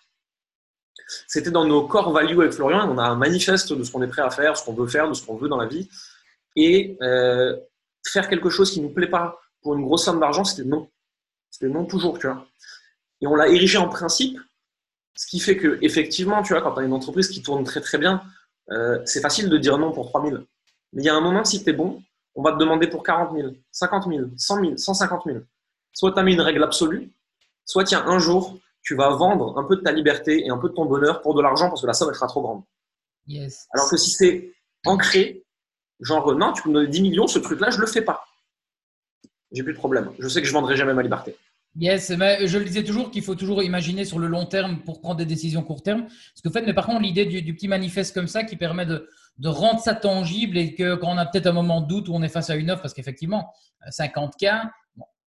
c'était 1.27 1.51
dans 1.51 1.65
nos 1.65 1.87
core 1.87 2.13
values 2.13 2.41
avec 2.41 2.53
Florian. 2.53 2.89
On 2.91 2.99
a 2.99 3.05
un 3.05 3.17
manifeste 3.17 3.73
de 3.73 3.83
ce 3.83 3.91
qu'on 3.91 4.03
est 4.03 4.09
prêt 4.09 4.23
à 4.23 4.31
faire, 4.31 4.57
ce 4.57 4.65
qu'on 4.65 4.75
veut 4.75 4.87
faire, 4.87 5.09
de 5.09 5.15
ce 5.15 5.25
qu'on 5.25 5.37
veut 5.37 5.49
dans 5.49 5.57
la 5.57 5.67
vie. 5.67 5.89
Et 6.57 6.97
euh, 7.03 7.57
faire 8.07 8.29
quelque 8.29 8.51
chose 8.51 8.71
qui 8.71 8.81
ne 8.81 8.89
nous 8.89 8.93
plaît 8.93 9.09
pas 9.09 9.39
pour 9.63 9.75
une 9.75 9.85
grosse 9.85 10.05
somme 10.05 10.21
d'argent, 10.21 10.45
c'était 10.45 10.69
non. 10.69 10.89
C'était 11.51 11.73
non 11.73 11.85
toujours, 11.85 12.19
tu 12.19 12.27
vois. 12.27 12.47
Et 13.21 13.27
on 13.27 13.35
l'a 13.35 13.49
érigé 13.49 13.79
en 13.79 13.89
principe, 13.89 14.39
ce 15.15 15.27
qui 15.27 15.41
fait 15.41 15.57
que, 15.57 15.79
effectivement, 15.83 16.43
tu 16.43 16.53
vois, 16.53 16.63
quand 16.63 16.73
tu 16.73 16.81
as 16.81 16.85
une 16.85 16.93
entreprise 16.93 17.29
qui 17.29 17.43
tourne 17.43 17.65
très 17.65 17.81
très 17.81 17.99
bien, 17.99 18.23
euh, 18.71 19.01
c'est 19.05 19.21
facile 19.21 19.49
de 19.49 19.59
dire 19.59 19.79
non 19.79 19.93
pour 19.93 20.09
3 20.09 20.23
000. 20.23 20.43
Mais 20.93 21.03
il 21.03 21.05
y 21.05 21.09
a 21.09 21.15
un 21.15 21.21
moment, 21.21 21.45
si 21.45 21.63
tu 21.63 21.71
es 21.71 21.73
bon, 21.73 22.03
on 22.35 22.43
va 22.43 22.53
te 22.53 22.59
demander 22.59 22.87
pour 22.87 23.03
40 23.03 23.37
000, 23.37 23.53
50 23.73 24.05
000, 24.09 24.29
100 24.37 24.61
000, 24.61 24.77
150 24.77 25.23
000. 25.27 25.39
Soit 25.93 26.13
tu 26.13 26.19
as 26.21 26.23
mis 26.23 26.35
une 26.35 26.41
règle 26.41 26.63
absolue, 26.63 27.11
soit 27.69 27.85
tiens, 27.85 28.05
un 28.07 28.19
jour, 28.19 28.59
tu 28.83 28.97
vas 28.97 29.11
vendre 29.11 29.57
un 29.59 29.65
peu 29.65 29.77
de 29.77 29.83
ta 29.83 29.93
liberté 29.93 30.45
et 30.45 30.51
un 30.51 30.59
peu 30.59 30.71
de 30.71 30.75
ton 30.75 30.87
bonheur 30.87 31.21
pour 31.21 31.35
de 31.35 31.43
l'argent 31.43 31.69
parce 31.69 31.83
que 31.83 31.87
la 31.87 31.93
somme 31.93 32.09
elle 32.09 32.17
sera 32.17 32.27
trop 32.27 32.43
grande. 32.43 32.63
Yes. 33.27 33.69
Alors 33.73 33.89
que 33.89 33.97
si 33.97 34.11
c'est 34.11 34.53
ancré, 34.85 35.45
genre 36.01 36.35
non, 36.35 36.53
tu 36.53 36.63
peux 36.63 36.71
me 36.71 36.75
donner 36.75 36.89
10 36.89 37.03
millions, 37.03 37.27
ce 37.27 37.39
truc-là, 37.39 37.71
je 37.71 37.77
ne 37.77 37.83
le 37.83 37.87
fais 37.87 38.03
pas 38.03 38.25
j'ai 39.53 39.63
plus 39.63 39.73
de 39.73 39.79
problème. 39.79 40.11
Je 40.19 40.29
sais 40.29 40.41
que 40.41 40.47
je 40.47 40.53
vendrai 40.53 40.77
jamais 40.77 40.95
ma 40.95 41.03
liberté. 41.03 41.37
Yes, 41.77 42.11
mais 42.11 42.47
je 42.47 42.59
le 42.59 42.65
disais 42.65 42.83
toujours 42.83 43.11
qu'il 43.11 43.23
faut 43.23 43.35
toujours 43.35 43.63
imaginer 43.63 44.05
sur 44.05 44.19
le 44.19 44.27
long 44.27 44.47
terme 44.47 44.81
pour 44.81 45.01
prendre 45.01 45.17
des 45.17 45.27
décisions 45.27 45.63
court 45.63 45.83
terme. 45.83 46.03
Parce 46.07 46.41
que 46.43 46.51
fait, 46.51 46.67
mais 46.67 46.75
par 46.75 46.87
contre, 46.87 47.03
l'idée 47.03 47.25
du, 47.25 47.55
petit 47.55 47.69
manifeste 47.69 48.15
comme 48.15 48.27
ça 48.27 48.43
qui 48.43 48.57
permet 48.57 48.85
de, 48.85 49.09
de, 49.39 49.49
rendre 49.49 49.81
ça 49.81 49.95
tangible 49.95 50.59
et 50.59 50.75
que 50.75 50.97
quand 50.97 51.09
on 51.09 51.19
a 51.19 51.27
peut-être 51.27 51.47
un 51.47 51.53
moment 51.53 51.81
de 51.81 51.87
doute 51.87 52.09
où 52.09 52.15
on 52.15 52.23
est 52.23 52.29
face 52.29 52.51
à 52.51 52.57
une 52.57 52.71
offre, 52.71 52.83
parce 52.83 52.95
qu'effectivement, 52.95 53.53
50K, 53.91 54.71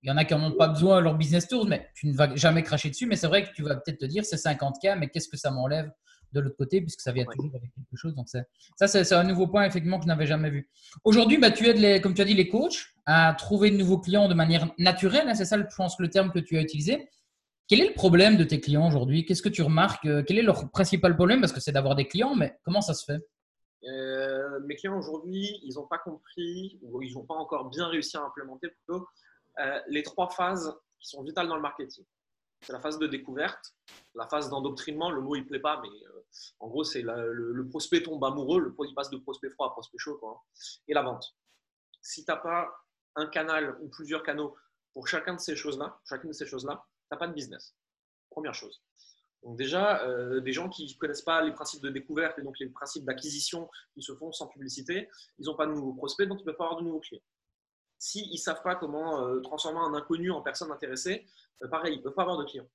il 0.03 0.09
y 0.09 0.11
en 0.11 0.17
a 0.17 0.25
qui 0.25 0.33
n'en 0.33 0.51
ont 0.51 0.57
pas 0.57 0.67
besoin 0.67 0.99
leur 0.99 1.15
business 1.15 1.47
tour, 1.47 1.67
mais 1.67 1.89
tu 1.93 2.07
ne 2.07 2.13
vas 2.13 2.35
jamais 2.35 2.63
cracher 2.63 2.89
dessus. 2.89 3.05
Mais 3.05 3.15
c'est 3.15 3.27
vrai 3.27 3.43
que 3.43 3.53
tu 3.53 3.63
vas 3.63 3.75
peut-être 3.75 3.99
te 3.99 4.05
dire 4.05 4.25
c'est 4.25 4.35
50K, 4.35 4.97
mais 4.97 5.09
qu'est-ce 5.09 5.29
que 5.29 5.37
ça 5.37 5.51
m'enlève 5.51 5.91
de 6.33 6.39
l'autre 6.39 6.55
côté, 6.57 6.81
puisque 6.81 7.01
ça 7.01 7.11
vient 7.11 7.25
toujours 7.25 7.55
avec 7.55 7.73
quelque 7.73 7.95
chose. 7.95 8.15
Donc, 8.15 8.27
ça, 8.29 8.87
c'est 8.87 9.13
un 9.13 9.23
nouveau 9.23 9.47
point, 9.47 9.65
effectivement, 9.65 9.97
que 9.97 10.03
je 10.03 10.07
n'avais 10.07 10.25
jamais 10.25 10.49
vu. 10.49 10.69
Aujourd'hui, 11.03 11.37
bah, 11.37 11.51
tu 11.51 11.67
aides, 11.67 11.77
les, 11.77 12.01
comme 12.01 12.13
tu 12.13 12.21
as 12.21 12.25
dit, 12.25 12.33
les 12.33 12.47
coachs 12.47 12.87
à 13.05 13.33
trouver 13.37 13.71
de 13.71 13.77
nouveaux 13.77 13.99
clients 13.99 14.27
de 14.27 14.33
manière 14.33 14.71
naturelle. 14.77 15.27
Hein, 15.27 15.35
c'est 15.35 15.45
ça, 15.45 15.57
je 15.57 15.63
pense, 15.75 15.99
le 15.99 16.09
terme 16.09 16.31
que 16.31 16.39
tu 16.39 16.57
as 16.57 16.61
utilisé. 16.61 17.09
Quel 17.67 17.81
est 17.81 17.87
le 17.87 17.93
problème 17.93 18.37
de 18.37 18.43
tes 18.43 18.59
clients 18.59 18.87
aujourd'hui? 18.87 19.25
Qu'est-ce 19.25 19.41
que 19.41 19.49
tu 19.49 19.61
remarques? 19.61 20.05
Euh, 20.05 20.23
Quel 20.25 20.37
est 20.37 20.43
leur 20.43 20.69
principal 20.71 21.15
problème? 21.15 21.39
Parce 21.41 21.53
que 21.53 21.59
c'est 21.59 21.71
d'avoir 21.71 21.95
des 21.95 22.07
clients, 22.07 22.35
mais 22.35 22.57
comment 22.63 22.81
ça 22.81 22.93
se 22.93 23.05
fait? 23.05 23.19
Euh, 23.87 24.59
Mes 24.65 24.75
clients 24.75 24.97
aujourd'hui, 24.97 25.59
ils 25.63 25.75
n'ont 25.75 25.87
pas 25.87 25.97
compris 25.97 26.79
ou 26.81 27.01
ils 27.01 27.13
n'ont 27.13 27.25
pas 27.25 27.35
encore 27.35 27.69
bien 27.69 27.87
réussi 27.87 28.17
à 28.17 28.23
implémenter 28.23 28.67
plutôt 28.69 29.07
les 29.87 30.03
trois 30.03 30.29
phases 30.29 30.73
qui 30.99 31.09
sont 31.09 31.23
vitales 31.23 31.47
dans 31.47 31.55
le 31.55 31.61
marketing. 31.61 32.05
C'est 32.61 32.73
la 32.73 32.79
phase 32.79 32.99
de 32.99 33.07
découverte, 33.07 33.73
la 34.13 34.27
phase 34.27 34.49
d'endoctrinement, 34.49 35.09
le 35.09 35.21
mot 35.21 35.35
il 35.35 35.45
plaît 35.45 35.59
pas, 35.59 35.81
mais 35.81 35.89
en 36.59 36.67
gros, 36.67 36.83
c'est 36.83 37.01
le, 37.01 37.67
prospect 37.69 38.03
tombe 38.03 38.23
amoureux, 38.23 38.59
le 38.59 38.73
produit 38.73 38.93
passe 38.93 39.09
de 39.09 39.17
prospect 39.17 39.49
froid 39.49 39.67
à 39.67 39.71
prospect 39.71 39.97
chaud, 39.97 40.19
hein. 40.23 40.37
et 40.87 40.93
la 40.93 41.01
vente. 41.01 41.35
Si 42.01 42.23
tu 42.23 42.31
n'as 42.31 42.37
pas 42.37 42.69
un 43.15 43.25
canal 43.27 43.77
ou 43.81 43.89
plusieurs 43.89 44.23
canaux 44.23 44.55
pour 44.93 45.07
chacun 45.07 45.35
de 45.35 45.39
ces 45.39 45.55
choses-là, 45.55 45.99
chacune 46.07 46.29
de 46.29 46.35
ces 46.35 46.45
choses-là, 46.45 46.83
tu 46.85 47.07
n'as 47.11 47.17
pas 47.17 47.27
de 47.27 47.33
business. 47.33 47.75
Première 48.29 48.53
chose. 48.53 48.81
Donc 49.43 49.57
déjà, 49.57 50.03
euh, 50.03 50.39
des 50.39 50.53
gens 50.53 50.69
qui 50.69 50.85
ne 50.85 50.99
connaissent 50.99 51.23
pas 51.23 51.41
les 51.41 51.51
principes 51.51 51.81
de 51.81 51.89
découverte 51.89 52.37
et 52.37 52.43
donc 52.43 52.59
les 52.59 52.69
principes 52.69 53.05
d'acquisition 53.05 53.69
qui 53.93 54.03
se 54.03 54.13
font 54.15 54.31
sans 54.31 54.47
publicité, 54.47 55.09
ils 55.39 55.45
n'ont 55.45 55.55
pas 55.55 55.65
de 55.65 55.73
nouveaux 55.73 55.93
prospects, 55.93 56.27
donc 56.27 56.39
ils 56.39 56.43
ne 56.43 56.45
peuvent 56.45 56.57
pas 56.57 56.65
avoir 56.65 56.79
de 56.79 56.85
nouveaux 56.85 56.99
clients. 56.99 57.23
S'ils 58.03 58.31
ne 58.31 58.37
savent 58.37 58.63
pas 58.63 58.75
comment 58.75 59.21
euh, 59.21 59.41
transformer 59.41 59.79
un 59.79 59.93
inconnu 59.93 60.31
en 60.31 60.41
personne 60.41 60.71
intéressée, 60.71 61.27
euh, 61.63 61.67
pareil, 61.67 61.93
ils 61.93 61.97
ne 61.97 62.03
peuvent 62.03 62.15
pas 62.15 62.23
avoir 62.23 62.39
de 62.39 62.45
clients. 62.45 62.67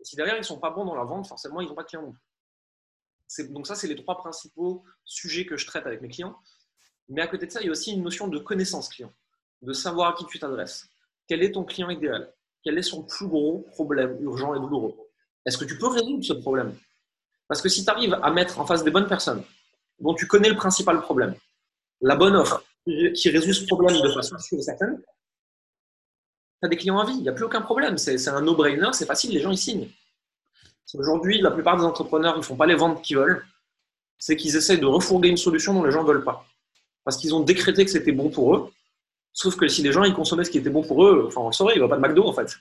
Et 0.00 0.04
si 0.04 0.16
derrière, 0.16 0.34
ils 0.34 0.40
ne 0.40 0.44
sont 0.44 0.58
pas 0.58 0.70
bons 0.70 0.84
dans 0.84 0.96
la 0.96 1.04
vente, 1.04 1.28
forcément, 1.28 1.60
ils 1.60 1.68
n'ont 1.68 1.76
pas 1.76 1.84
de 1.84 1.88
clients 1.88 2.02
non 2.02 2.12
plus 2.12 2.20
donc 3.50 3.66
ça, 3.66 3.74
c'est 3.74 3.88
les 3.88 3.96
trois 3.96 4.16
principaux 4.16 4.84
sujets 5.04 5.46
que 5.46 5.56
je 5.56 5.66
traite 5.66 5.86
avec 5.86 6.00
mes 6.00 6.08
clients. 6.08 6.36
Mais 7.08 7.20
à 7.20 7.26
côté 7.26 7.46
de 7.46 7.52
ça, 7.52 7.60
il 7.60 7.66
y 7.66 7.68
a 7.68 7.72
aussi 7.72 7.92
une 7.92 8.02
notion 8.02 8.28
de 8.28 8.38
connaissance 8.38 8.88
client, 8.88 9.12
de 9.62 9.72
savoir 9.72 10.10
à 10.10 10.12
qui 10.14 10.26
tu 10.26 10.38
t'adresses. 10.38 10.86
Quel 11.26 11.42
est 11.42 11.52
ton 11.52 11.64
client 11.64 11.90
idéal? 11.90 12.32
Quel 12.62 12.78
est 12.78 12.82
son 12.82 13.02
plus 13.02 13.26
gros 13.26 13.66
problème 13.72 14.16
urgent 14.22 14.54
et 14.54 14.60
douloureux? 14.60 14.94
Est-ce 15.44 15.58
que 15.58 15.64
tu 15.64 15.76
peux 15.76 15.88
résoudre 15.88 16.24
ce 16.24 16.32
problème? 16.32 16.74
Parce 17.48 17.60
que 17.60 17.68
si 17.68 17.84
tu 17.84 17.90
arrives 17.90 18.14
à 18.14 18.30
mettre 18.30 18.58
en 18.58 18.66
face 18.66 18.84
des 18.84 18.90
bonnes 18.90 19.08
personnes, 19.08 19.42
dont 19.98 20.14
tu 20.14 20.26
connais 20.26 20.48
le 20.48 20.56
principal 20.56 21.00
problème, 21.00 21.34
la 22.00 22.16
bonne 22.16 22.36
offre 22.36 22.62
qui 22.86 23.30
résout 23.30 23.52
ce 23.52 23.66
problème 23.66 24.00
de 24.00 24.12
façon 24.12 24.38
sûre 24.38 24.58
et 24.58 24.62
certaine, 24.62 25.00
tu 26.60 26.66
as 26.66 26.68
des 26.68 26.76
clients 26.76 26.98
à 26.98 27.06
vie, 27.06 27.14
il 27.14 27.22
n'y 27.22 27.28
a 27.28 27.32
plus 27.32 27.44
aucun 27.44 27.62
problème. 27.62 27.98
C'est 27.98 28.28
un 28.28 28.40
no-brainer, 28.40 28.90
c'est 28.92 29.06
facile, 29.06 29.32
les 29.32 29.40
gens 29.40 29.50
y 29.50 29.56
signent. 29.56 29.88
Aujourd'hui, 30.94 31.40
la 31.40 31.50
plupart 31.50 31.76
des 31.76 31.82
entrepreneurs 31.82 32.36
ne 32.36 32.42
font 32.42 32.56
pas 32.56 32.66
les 32.66 32.76
ventes 32.76 33.02
qu'ils 33.02 33.16
veulent. 33.16 33.44
C'est 34.18 34.36
qu'ils 34.36 34.54
essayent 34.54 34.78
de 34.78 34.86
refourguer 34.86 35.28
une 35.28 35.36
solution 35.36 35.74
dont 35.74 35.82
les 35.82 35.90
gens 35.90 36.02
ne 36.02 36.08
veulent 36.08 36.24
pas. 36.24 36.46
Parce 37.02 37.16
qu'ils 37.16 37.34
ont 37.34 37.40
décrété 37.40 37.84
que 37.84 37.90
c'était 37.90 38.12
bon 38.12 38.30
pour 38.30 38.54
eux. 38.54 38.70
Sauf 39.32 39.56
que 39.56 39.66
si 39.66 39.82
les 39.82 39.90
gens 39.90 40.04
ils 40.04 40.14
consommaient 40.14 40.44
ce 40.44 40.50
qui 40.50 40.58
était 40.58 40.70
bon 40.70 40.82
pour 40.82 41.04
eux, 41.04 41.24
enfin 41.26 41.40
on 41.40 41.46
le 41.48 41.52
saurait, 41.52 41.74
il 41.74 41.82
ne 41.82 41.86
va 41.86 41.88
pas 41.88 41.96
de 41.96 42.06
McDo 42.06 42.24
en 42.24 42.32
fait. 42.32 42.56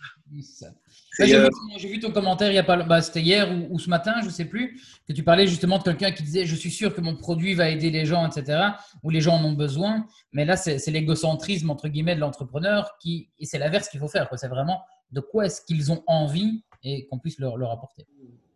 Euh, 1.20 1.50
j'ai 1.78 1.88
vu, 1.88 2.00
ton 2.00 2.12
commentaire 2.12 2.52
il 2.52 2.56
y 2.56 2.60
a 2.60 2.64
pas, 2.64 2.84
bah, 2.84 3.02
c'était 3.02 3.22
hier 3.22 3.48
ou, 3.70 3.78
ce 3.78 3.90
matin, 3.90 4.16
je 4.22 4.26
ne 4.26 4.32
sais 4.32 4.46
plus, 4.46 4.82
que 5.08 5.14
tu 5.14 5.24
parlais 5.24 5.46
justement 5.46 5.78
de 5.78 5.84
quelqu'un 5.84 6.12
qui 6.12 6.24
disait 6.24 6.46
je 6.46 6.56
suis 6.56 6.72
sûr 6.72 6.96
que 6.96 7.02
mon 7.02 7.16
produit 7.16 7.54
va 7.54 7.70
aider 7.70 7.92
les 7.92 8.06
gens, 8.06 8.28
etc. 8.28 8.70
Ou 9.04 9.10
les 9.10 9.22
gens 9.22 9.36
en 9.36 9.46
ont 9.46 9.54
besoin. 9.54 10.08
Mais 10.32 10.46
là, 10.46 10.58
c'est, 10.58 10.80
l'égocentrisme 10.88 11.70
entre 11.70 11.88
guillemets 11.88 12.16
de 12.16 12.20
l'entrepreneur 12.20 12.98
qui 13.00 13.30
et 13.40 13.46
c'est 13.46 13.60
l'inverse 13.60 13.90
qu'il 13.90 14.00
faut 14.00 14.08
faire. 14.08 14.28
C'est 14.36 14.48
vraiment 14.48 14.84
de 15.12 15.20
quoi 15.20 15.46
est-ce 15.46 15.62
qu'ils 15.62 15.92
ont 15.92 16.04
envie 16.08 16.64
et 16.84 17.06
qu'on 17.08 17.20
puisse 17.20 17.40
leur, 17.40 17.72
apporter. 17.72 18.06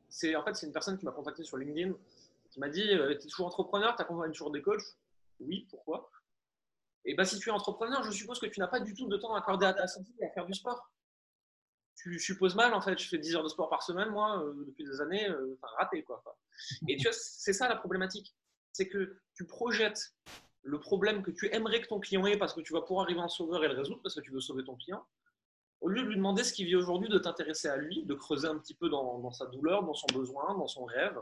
c'est 0.10 0.36
en 0.36 0.44
fait, 0.44 0.56
c'est 0.56 0.66
une 0.66 0.74
personne 0.74 0.98
qui 0.98 1.06
m'a 1.06 1.12
contacté 1.12 1.44
sur 1.44 1.58
LinkedIn, 1.58 1.94
qui 2.50 2.60
m'a 2.60 2.70
dit 2.70 2.84
Tu 2.84 3.12
es 3.12 3.18
toujours 3.18 3.48
entrepreneur, 3.48 3.96
tu 3.96 4.02
accompagnes 4.02 4.32
toujours 4.32 4.52
des 4.52 4.62
coachs? 4.62 4.82
Oui, 5.40 5.68
pourquoi? 5.70 6.10
Et 7.06 7.16
bien, 7.16 7.24
si 7.24 7.40
tu 7.40 7.50
es 7.50 7.52
entrepreneur, 7.52 8.04
je 8.04 8.12
suppose 8.12 8.40
que 8.40 8.48
tu 8.48 8.60
n'as 8.60 8.68
pas 8.68 8.80
du 8.80 8.94
tout 8.94 9.08
de 9.08 9.16
temps 9.18 9.34
à 9.36 9.40
accorder 9.40 9.66
à 9.66 9.74
ta 9.74 9.88
santé 9.88 10.12
et 10.20 10.26
à 10.26 10.30
faire 10.32 10.46
du 10.46 10.54
sport. 10.54 10.92
Tu 11.98 12.20
supposes 12.20 12.56
mal, 12.56 12.74
en 12.74 12.82
fait. 12.82 12.98
Je 12.98 13.08
fais 13.08 13.18
10 13.18 13.36
heures 13.36 13.44
de 13.44 13.50
sport 13.50 13.70
par 13.70 13.84
semaine, 13.84 14.10
moi, 14.10 14.44
depuis 14.68 14.86
des 14.86 15.02
années, 15.02 15.28
enfin, 15.30 15.74
raté, 15.78 16.04
quoi. 16.04 16.24
Et 16.88 16.96
tu 16.98 17.04
vois, 17.04 17.14
c'est 17.14 17.54
ça 17.54 17.68
la 17.68 17.76
problématique. 17.76 18.36
C'est 18.72 18.88
que 18.88 19.20
tu 19.34 19.46
projettes 19.46 20.14
le 20.68 20.80
problème 20.80 21.24
que 21.24 21.32
tu 21.32 21.54
aimerais 21.54 21.82
que 21.82 21.88
ton 21.88 22.00
client 22.00 22.26
ait 22.26 22.38
parce 22.38 22.54
que 22.54 22.62
tu 22.62 22.74
vas 22.74 22.82
pouvoir 22.82 23.06
arriver 23.06 23.22
en 23.22 23.30
sauveur 23.30 23.64
et 23.64 23.68
le 23.68 23.74
résoudre 23.74 24.02
parce 24.04 24.16
que 24.16 24.20
tu 24.20 24.32
veux 24.32 24.42
sauver 24.42 24.64
ton 24.64 24.76
client, 24.76 25.06
au 25.80 25.88
lieu 25.88 26.02
de 26.02 26.08
lui 26.08 26.16
demander 26.16 26.44
ce 26.44 26.52
qu'il 26.52 26.66
vit 26.66 26.76
aujourd'hui, 26.76 27.08
de 27.08 27.20
t'intéresser 27.20 27.70
à 27.70 27.78
lui, 27.78 28.04
de 28.04 28.14
creuser 28.14 28.48
un 28.48 28.58
petit 28.58 28.74
peu 28.74 28.90
dans, 28.90 29.32
sa 29.32 29.46
douleur, 29.46 29.84
dans 29.84 29.94
son 29.94 30.08
besoin, 30.14 30.56
dans 30.56 30.68
son 30.68 30.84
rêve, 30.86 31.18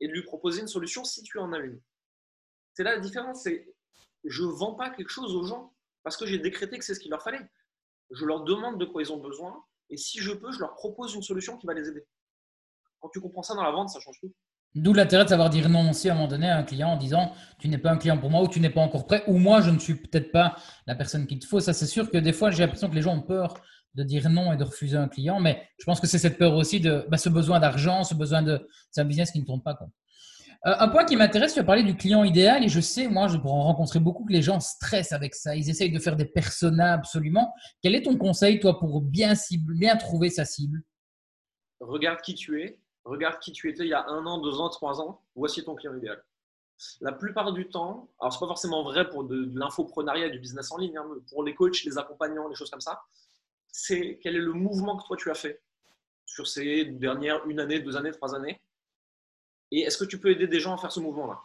et 0.00 0.08
de 0.08 0.12
lui 0.12 0.22
proposer 0.22 0.60
une 0.60 0.68
solution 0.68 1.04
si 1.04 1.22
tu 1.22 1.38
en 1.38 1.52
as 1.52 1.58
une. 1.58 1.80
C'est 2.74 2.82
là 2.82 2.94
la 2.94 3.00
différence, 3.00 3.42
c'est 3.42 3.74
je 4.24 4.44
ne 4.44 4.50
vends 4.50 4.74
pas 4.74 4.90
quelque 4.90 5.10
chose 5.10 5.34
aux 5.34 5.44
gens 5.44 5.74
parce 6.02 6.16
que 6.16 6.26
j'ai 6.26 6.38
décrété 6.38 6.78
que 6.78 6.84
c'est 6.84 6.94
ce 6.94 7.00
qu'il 7.00 7.10
leur 7.10 7.22
fallait. 7.22 7.48
Je 8.10 8.24
leur 8.24 8.44
demande 8.44 8.78
de 8.78 8.84
quoi 8.84 9.02
ils 9.02 9.12
ont 9.12 9.18
besoin, 9.18 9.64
et 9.90 9.96
si 9.96 10.20
je 10.20 10.32
peux, 10.32 10.52
je 10.52 10.60
leur 10.60 10.74
propose 10.74 11.14
une 11.14 11.22
solution 11.22 11.56
qui 11.56 11.66
va 11.66 11.74
les 11.74 11.88
aider. 11.88 12.06
Quand 13.00 13.08
tu 13.10 13.20
comprends 13.20 13.42
ça 13.42 13.54
dans 13.54 13.62
la 13.62 13.70
vente, 13.70 13.90
ça 13.90 14.00
change 14.00 14.18
tout. 14.20 14.32
D'où 14.74 14.92
l'intérêt 14.92 15.24
de 15.24 15.30
savoir 15.30 15.48
dire 15.48 15.68
non 15.68 15.90
aussi 15.90 16.10
à 16.10 16.12
un 16.12 16.14
moment 16.14 16.28
donné 16.28 16.48
à 16.48 16.58
un 16.58 16.62
client 16.62 16.90
en 16.90 16.96
disant 16.96 17.32
tu 17.58 17.68
n'es 17.68 17.78
pas 17.78 17.90
un 17.90 17.96
client 17.96 18.18
pour 18.18 18.30
moi 18.30 18.42
ou 18.42 18.48
tu 18.48 18.60
n'es 18.60 18.68
pas 18.70 18.82
encore 18.82 19.06
prêt 19.06 19.24
ou 19.26 19.38
moi 19.38 19.62
je 19.62 19.70
ne 19.70 19.78
suis 19.78 19.94
peut-être 19.94 20.30
pas 20.30 20.56
la 20.86 20.94
personne 20.94 21.26
qu'il 21.26 21.38
te 21.38 21.46
faut. 21.46 21.60
Ça 21.60 21.72
c'est 21.72 21.86
sûr 21.86 22.10
que 22.10 22.18
des 22.18 22.32
fois 22.32 22.50
j'ai 22.50 22.62
l'impression 22.62 22.90
que 22.90 22.94
les 22.94 23.02
gens 23.02 23.16
ont 23.16 23.22
peur 23.22 23.54
de 23.94 24.02
dire 24.02 24.28
non 24.28 24.52
et 24.52 24.56
de 24.56 24.64
refuser 24.64 24.96
un 24.96 25.08
client, 25.08 25.40
mais 25.40 25.66
je 25.78 25.84
pense 25.84 26.00
que 26.00 26.06
c'est 26.06 26.18
cette 26.18 26.38
peur 26.38 26.54
aussi 26.54 26.80
de 26.80 27.06
bah, 27.08 27.16
ce 27.16 27.30
besoin 27.30 27.60
d'argent, 27.60 28.04
ce 28.04 28.14
besoin 28.14 28.42
de 28.42 28.68
c'est 28.90 29.00
un 29.00 29.06
business 29.06 29.30
qui 29.30 29.40
ne 29.40 29.46
tourne 29.46 29.62
pas. 29.62 29.78
Euh, 30.66 30.74
un 30.78 30.88
point 30.88 31.04
qui 31.04 31.16
m'intéresse, 31.16 31.54
tu 31.54 31.60
as 31.60 31.64
parlé 31.64 31.82
du 31.84 31.96
client 31.96 32.24
idéal 32.24 32.64
et 32.64 32.68
je 32.68 32.80
sais, 32.80 33.06
moi, 33.06 33.28
je 33.28 33.36
rencontrer 33.36 34.00
beaucoup 34.00 34.24
que 34.24 34.32
les 34.32 34.42
gens 34.42 34.58
stressent 34.58 35.12
avec 35.12 35.34
ça. 35.34 35.54
Ils 35.54 35.70
essayent 35.70 35.92
de 35.92 36.00
faire 36.00 36.16
des 36.16 36.24
personas 36.24 36.94
absolument. 36.94 37.54
Quel 37.82 37.94
est 37.94 38.02
ton 38.02 38.16
conseil, 38.16 38.58
toi, 38.58 38.78
pour 38.78 39.00
bien, 39.00 39.34
cible, 39.34 39.74
bien 39.74 39.96
trouver 39.96 40.30
sa 40.30 40.44
cible? 40.44 40.82
Regarde 41.80 42.20
qui 42.22 42.34
tu 42.34 42.60
es 42.60 42.80
regarde 43.08 43.38
qui 43.40 43.52
tu 43.52 43.70
étais 43.70 43.84
il 43.84 43.88
y 43.88 43.94
a 43.94 44.06
un 44.06 44.26
an, 44.26 44.38
deux 44.38 44.60
ans, 44.60 44.68
trois 44.68 45.00
ans, 45.00 45.22
voici 45.34 45.64
ton 45.64 45.74
client 45.74 45.96
idéal. 45.96 46.22
La 47.00 47.12
plupart 47.12 47.52
du 47.52 47.68
temps, 47.68 48.08
alors 48.20 48.32
c'est 48.32 48.38
pas 48.38 48.46
forcément 48.46 48.84
vrai 48.84 49.08
pour 49.08 49.24
de, 49.24 49.50
l'infoprenariat 49.54 50.26
et 50.26 50.30
du 50.30 50.38
business 50.38 50.70
en 50.70 50.78
ligne, 50.78 50.96
hein, 50.96 51.06
pour 51.30 51.42
les 51.42 51.54
coachs, 51.54 51.82
les 51.84 51.98
accompagnants, 51.98 52.48
les 52.48 52.54
choses 52.54 52.70
comme 52.70 52.80
ça, 52.80 53.02
c'est 53.68 54.18
quel 54.22 54.36
est 54.36 54.40
le 54.40 54.52
mouvement 54.52 54.96
que 54.96 55.06
toi 55.06 55.16
tu 55.16 55.30
as 55.30 55.34
fait 55.34 55.60
sur 56.24 56.46
ces 56.46 56.84
dernières 56.84 57.44
une 57.46 57.58
année, 57.58 57.80
deux 57.80 57.96
années, 57.96 58.12
trois 58.12 58.34
années, 58.34 58.60
et 59.70 59.80
est-ce 59.80 59.98
que 59.98 60.04
tu 60.04 60.18
peux 60.18 60.30
aider 60.30 60.46
des 60.46 60.60
gens 60.60 60.74
à 60.74 60.78
faire 60.78 60.92
ce 60.92 61.00
mouvement-là? 61.00 61.38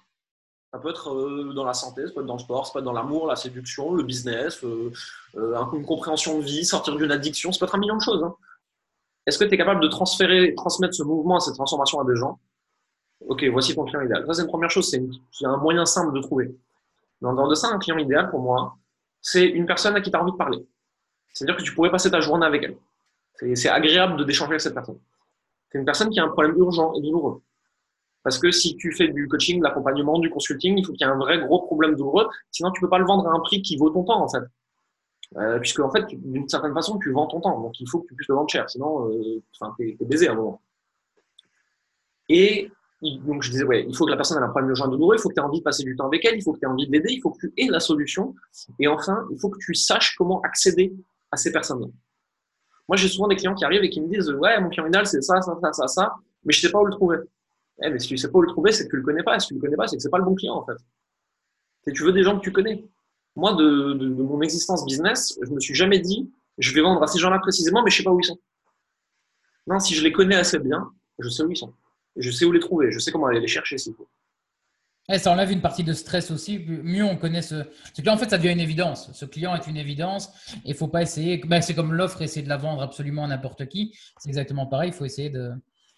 Ça 0.72 0.80
peut 0.80 0.89
être 0.89 1.13
euh, 1.13 1.53
dans 1.53 1.65
la 1.65 1.74
santé, 1.74 2.08
ça 2.08 2.13
peut 2.13 2.22
être 2.22 2.25
dans 2.25 2.34
le 2.34 2.39
sport, 2.39 2.65
ça 2.65 2.74
peut 2.74 2.80
être 2.80 2.86
dans 2.86 2.94
l'amour, 2.94 3.27
la 3.27 3.36
séduction, 3.36 3.94
le 3.94 4.03
business, 4.03 4.63
euh, 4.63 4.92
euh, 5.36 5.56
une 5.74 5.86
compréhension 5.86 6.39
de 6.39 6.44
vie, 6.44 6.65
sortir 6.65 6.96
d'une 6.96 7.12
addiction, 7.12 7.51
ça 7.51 7.60
peut 7.60 7.65
être 7.65 7.75
un 7.75 7.80
million 7.80 7.98
de 7.98 8.01
choses. 8.01 8.24
Hein. 8.24 8.36
Est-ce 9.25 9.38
que 9.38 9.46
tu 9.46 9.53
es 9.53 9.58
capable 9.58 9.82
de 9.82 9.88
transférer, 9.88 10.56
transmettre 10.56 10.96
ce 10.96 11.03
mouvement, 11.03 11.39
cette 11.39 11.53
transformation 11.53 12.00
à 12.00 12.06
des 12.06 12.15
gens? 12.15 12.39
Ok, 13.27 13.46
voici 13.51 13.75
ton 13.75 13.86
client 13.86 14.01
idéal. 14.01 14.25
Ça, 14.25 14.34
c'est 14.34 14.42
une 14.42 14.48
première 14.48 14.70
chose, 14.70 14.89
c'est 14.89 15.46
un 15.46 15.58
moyen 15.58 15.86
simple 15.86 16.13
de 16.13 16.22
trouver. 16.22 16.56
Mais 17.22 17.30
en 17.30 17.34
dehors 17.34 17.48
de 17.48 17.56
ça, 17.56 17.68
un 17.68 17.77
client 17.77 17.98
idéal, 17.98 18.30
pour 18.32 18.42
moi, 18.42 18.75
c'est 19.22 19.46
une 19.46 19.65
personne 19.65 19.96
à 19.96 20.01
qui 20.01 20.12
tu 20.12 20.18
as 20.18 20.22
envie 20.22 20.32
de 20.32 20.38
parler. 20.38 20.65
C'est-à-dire 21.34 21.56
que 21.56 21.63
tu 21.63 21.74
pourrais 21.74 21.92
passer 21.92 22.12
ta 22.12 22.20
journée 22.20 22.46
avec 22.46 22.63
elle. 22.63 23.56
C'est 23.56 23.70
agréable 23.70 24.25
d'échanger 24.25 24.51
avec 24.51 24.62
cette 24.62 24.74
personne. 24.74 25.00
C'est 25.72 25.77
une 25.77 25.86
personne 25.86 26.10
qui 26.10 26.20
a 26.20 26.24
un 26.24 26.30
problème 26.30 26.58
urgent 26.58 26.94
et 26.94 27.01
douloureux. 27.01 27.42
Parce 28.24 28.39
que 28.39 28.51
si 28.51 28.75
tu 28.77 28.92
fais 28.94 29.10
du 29.10 29.27
coaching, 29.27 29.60
de 29.60 29.63
l'accompagnement, 29.63 30.18
du 30.18 30.30
consulting, 30.30 30.77
il 30.77 30.86
faut 30.86 30.94
qu'il 30.94 31.06
y 31.06 31.10
ait 31.10 31.13
un 31.13 31.18
vrai 31.18 31.39
gros 31.39 31.62
problème 31.62 31.96
douloureux. 31.96 32.27
Sinon, 32.51 32.72
tu 32.72 32.80
ne 32.80 32.86
peux 32.86 32.89
pas 32.89 33.00
le 33.00 33.06
vendre 33.06 33.27
à 33.27 33.34
un 33.34 33.39
prix 33.39 33.62
qui 33.62 33.75
vaut 33.75 33.89
ton 33.89 34.03
temps, 34.03 34.24
en 34.24 34.30
fait. 34.30 34.44
Euh, 35.36 35.60
puisque 35.60 35.80
en 35.80 35.92
fait, 35.92 36.06
d'une 36.12 36.48
certaine 36.48 36.74
façon, 36.74 37.00
tu 37.00 37.12
vends 37.12 37.27
ton 37.27 37.42
temps. 37.42 37.60
Donc, 37.60 37.80
il 37.80 37.89
faut 37.89 38.00
que 38.00 38.08
tu 38.08 38.15
puisses 38.15 38.30
le 38.30 38.36
vendre 38.36 38.50
cher. 38.50 38.70
Sinon, 38.70 39.10
euh, 39.10 39.42
tu 39.77 39.89
es, 39.89 40.06
baisé 40.06 40.27
à 40.27 40.32
un 40.32 40.36
moment. 40.36 40.62
Et 42.30 42.72
donc, 43.01 43.44
je 43.44 43.51
disais, 43.51 43.65
ouais, 43.65 43.86
il 43.88 43.96
faut 43.96 44.06
que 44.06 44.12
la 44.12 44.15
personne 44.15 44.38
ait 44.38 44.46
un 44.46 44.50
problème 44.50 44.70
de 44.70 44.75
joint 44.75 44.88
douloureux, 44.88 45.15
il 45.18 45.22
faut 45.22 45.27
que 45.27 45.34
tu 45.34 45.42
aies 45.42 45.44
envie 45.44 45.60
de 45.60 45.63
passer 45.63 45.84
du 45.84 45.96
temps 45.96 46.08
avec 46.08 46.24
elle, 46.24 46.38
il 46.38 46.42
faut 46.42 46.53
que 46.53 46.60
tu 46.60 46.65
aies 46.65 46.70
envie 46.70 46.88
de 46.88 46.92
l'aider, 46.94 47.12
il 47.12 47.20
faut 47.20 47.32
que 47.32 47.39
tu 47.39 47.53
aies 47.58 47.68
la 47.68 47.82
solution. 47.82 48.34
Et 48.80 48.88
enfin, 48.88 49.25
il 49.32 49.39
faut 49.39 49.50
que 49.50 49.60
tu 49.60 49.74
saches 49.74 50.15
comment 50.18 50.39
accéder 50.42 50.94
à 51.32 51.36
ces 51.36 51.51
personnes-là. 51.51 51.88
Moi, 52.88 52.98
j'ai 52.98 53.10
souvent 53.10 53.27
des 53.27 53.36
clients 53.36 53.56
qui 53.56 53.65
arrivent 53.65 53.84
et 53.84 53.89
qui 53.89 54.00
me 54.00 54.08
disent, 54.08 54.30
ouais, 54.30 54.60
mon 54.62 54.70
idéal, 54.70 55.06
c'est 55.06 55.22
ça, 55.22 55.42
ça, 55.42 55.58
ça, 55.62 55.74
ça, 55.74 55.88
ça, 55.88 56.15
mais 56.46 56.53
je 56.53 56.62
sais 56.62 56.72
pas 56.72 56.80
où 56.80 56.86
le 56.86 56.92
trouver. 56.92 57.18
Eh, 57.84 57.90
mais 57.90 58.00
si 58.00 58.08
tu 58.08 58.18
sais 58.18 58.32
pas 58.32 58.38
où 58.40 58.42
le 58.42 58.48
trouver, 58.48 58.72
c'est 58.72 58.86
que 58.86 58.90
tu 58.90 58.98
le 58.98 59.04
connais 59.04 59.24
pas. 59.24 59.40
Si 59.40 59.48
tu 59.48 59.54
le 59.56 59.60
connais 59.60 59.75
pas, 59.75 59.88
c'est 59.88 59.98
que 59.98 60.02
c'est 60.02 60.10
pas 60.10 60.18
le 60.18 60.25
bon 60.25 60.36
client, 60.36 60.56
en 60.56 60.66
fait. 60.66 60.78
Et 61.88 61.92
tu 61.92 62.04
veux 62.04 62.13
des 62.13 62.24
gens 62.24 62.38
que 62.40 62.44
tu 62.44 62.52
connais 62.52 62.86
moi, 63.36 63.54
de, 63.54 63.94
mon 63.94 64.42
existence 64.42 64.86
business, 64.86 65.38
je 65.42 65.50
me 65.50 65.60
suis 65.60 65.74
jamais 65.74 66.00
dit, 66.00 66.32
je 66.58 66.74
vais 66.74 66.82
vendre 66.82 67.02
à 67.02 67.08
ces 67.08 67.20
gens-là 67.20 67.40
précisément, 67.40 67.84
mais 67.84 67.90
je 67.90 67.98
sais 67.98 68.04
pas 68.04 68.12
où 68.12 68.20
ils 68.20 68.25
sont. 68.25 68.40
Non, 69.66 69.80
si 69.80 69.96
je 69.96 70.04
les 70.04 70.12
connais 70.12 70.36
assez 70.36 70.60
bien, 70.60 70.92
je 71.20 71.30
sais 71.30 71.44
où 71.44 71.52
ils 71.52 71.58
sont. 71.58 71.74
Je 72.16 72.30
sais 72.30 72.46
où 72.46 72.52
les 72.52 72.60
trouver, 72.60 72.92
je 72.92 73.00
sais 73.00 73.12
comment 73.12 73.28
aller 73.28 73.40
les 73.40 73.48
chercher 73.48 73.78
s'il 73.78 73.96
faut. 73.96 74.08
Et 75.12 75.20
ça 75.20 75.32
enlève 75.32 75.52
une 75.52 75.62
partie 75.62 75.84
de 75.84 75.92
stress 75.92 76.32
aussi. 76.32 76.60
Mieux 76.60 77.04
on 77.04 77.18
connaît 77.18 77.42
ce, 77.42 77.63
ce 77.94 78.02
client. 78.02 78.13
En 78.13 78.18
fait, 78.18 78.30
ça 78.30 78.38
devient 78.38 78.54
une 78.54 78.62
évidence. 78.62 79.12
Ce 79.12 79.25
client 79.25 79.54
est 79.54 79.68
une 79.68 79.75
évidence. 79.75 80.30
Il 80.63 80.72
ne 80.72 80.78
faut 80.78 80.88
pas 80.88 81.02
essayer. 81.02 81.42
Ben, 81.46 81.62
c'est 81.62 81.75
comme 81.75 81.94
l'offre, 81.94 82.22
essayer 82.22 82.42
de 82.42 82.48
la 82.48 82.56
vendre 82.56 82.82
absolument 82.82 83.25
à 83.25 83.28
n'importe 83.28 83.68
qui. 83.68 83.98
C'est 84.18 84.30
exactement 84.30 84.66
pareil. 84.66 84.92
Il 84.92 84.94
faut 84.94 85.04
essayer 85.04 85.30
de. 85.30 85.52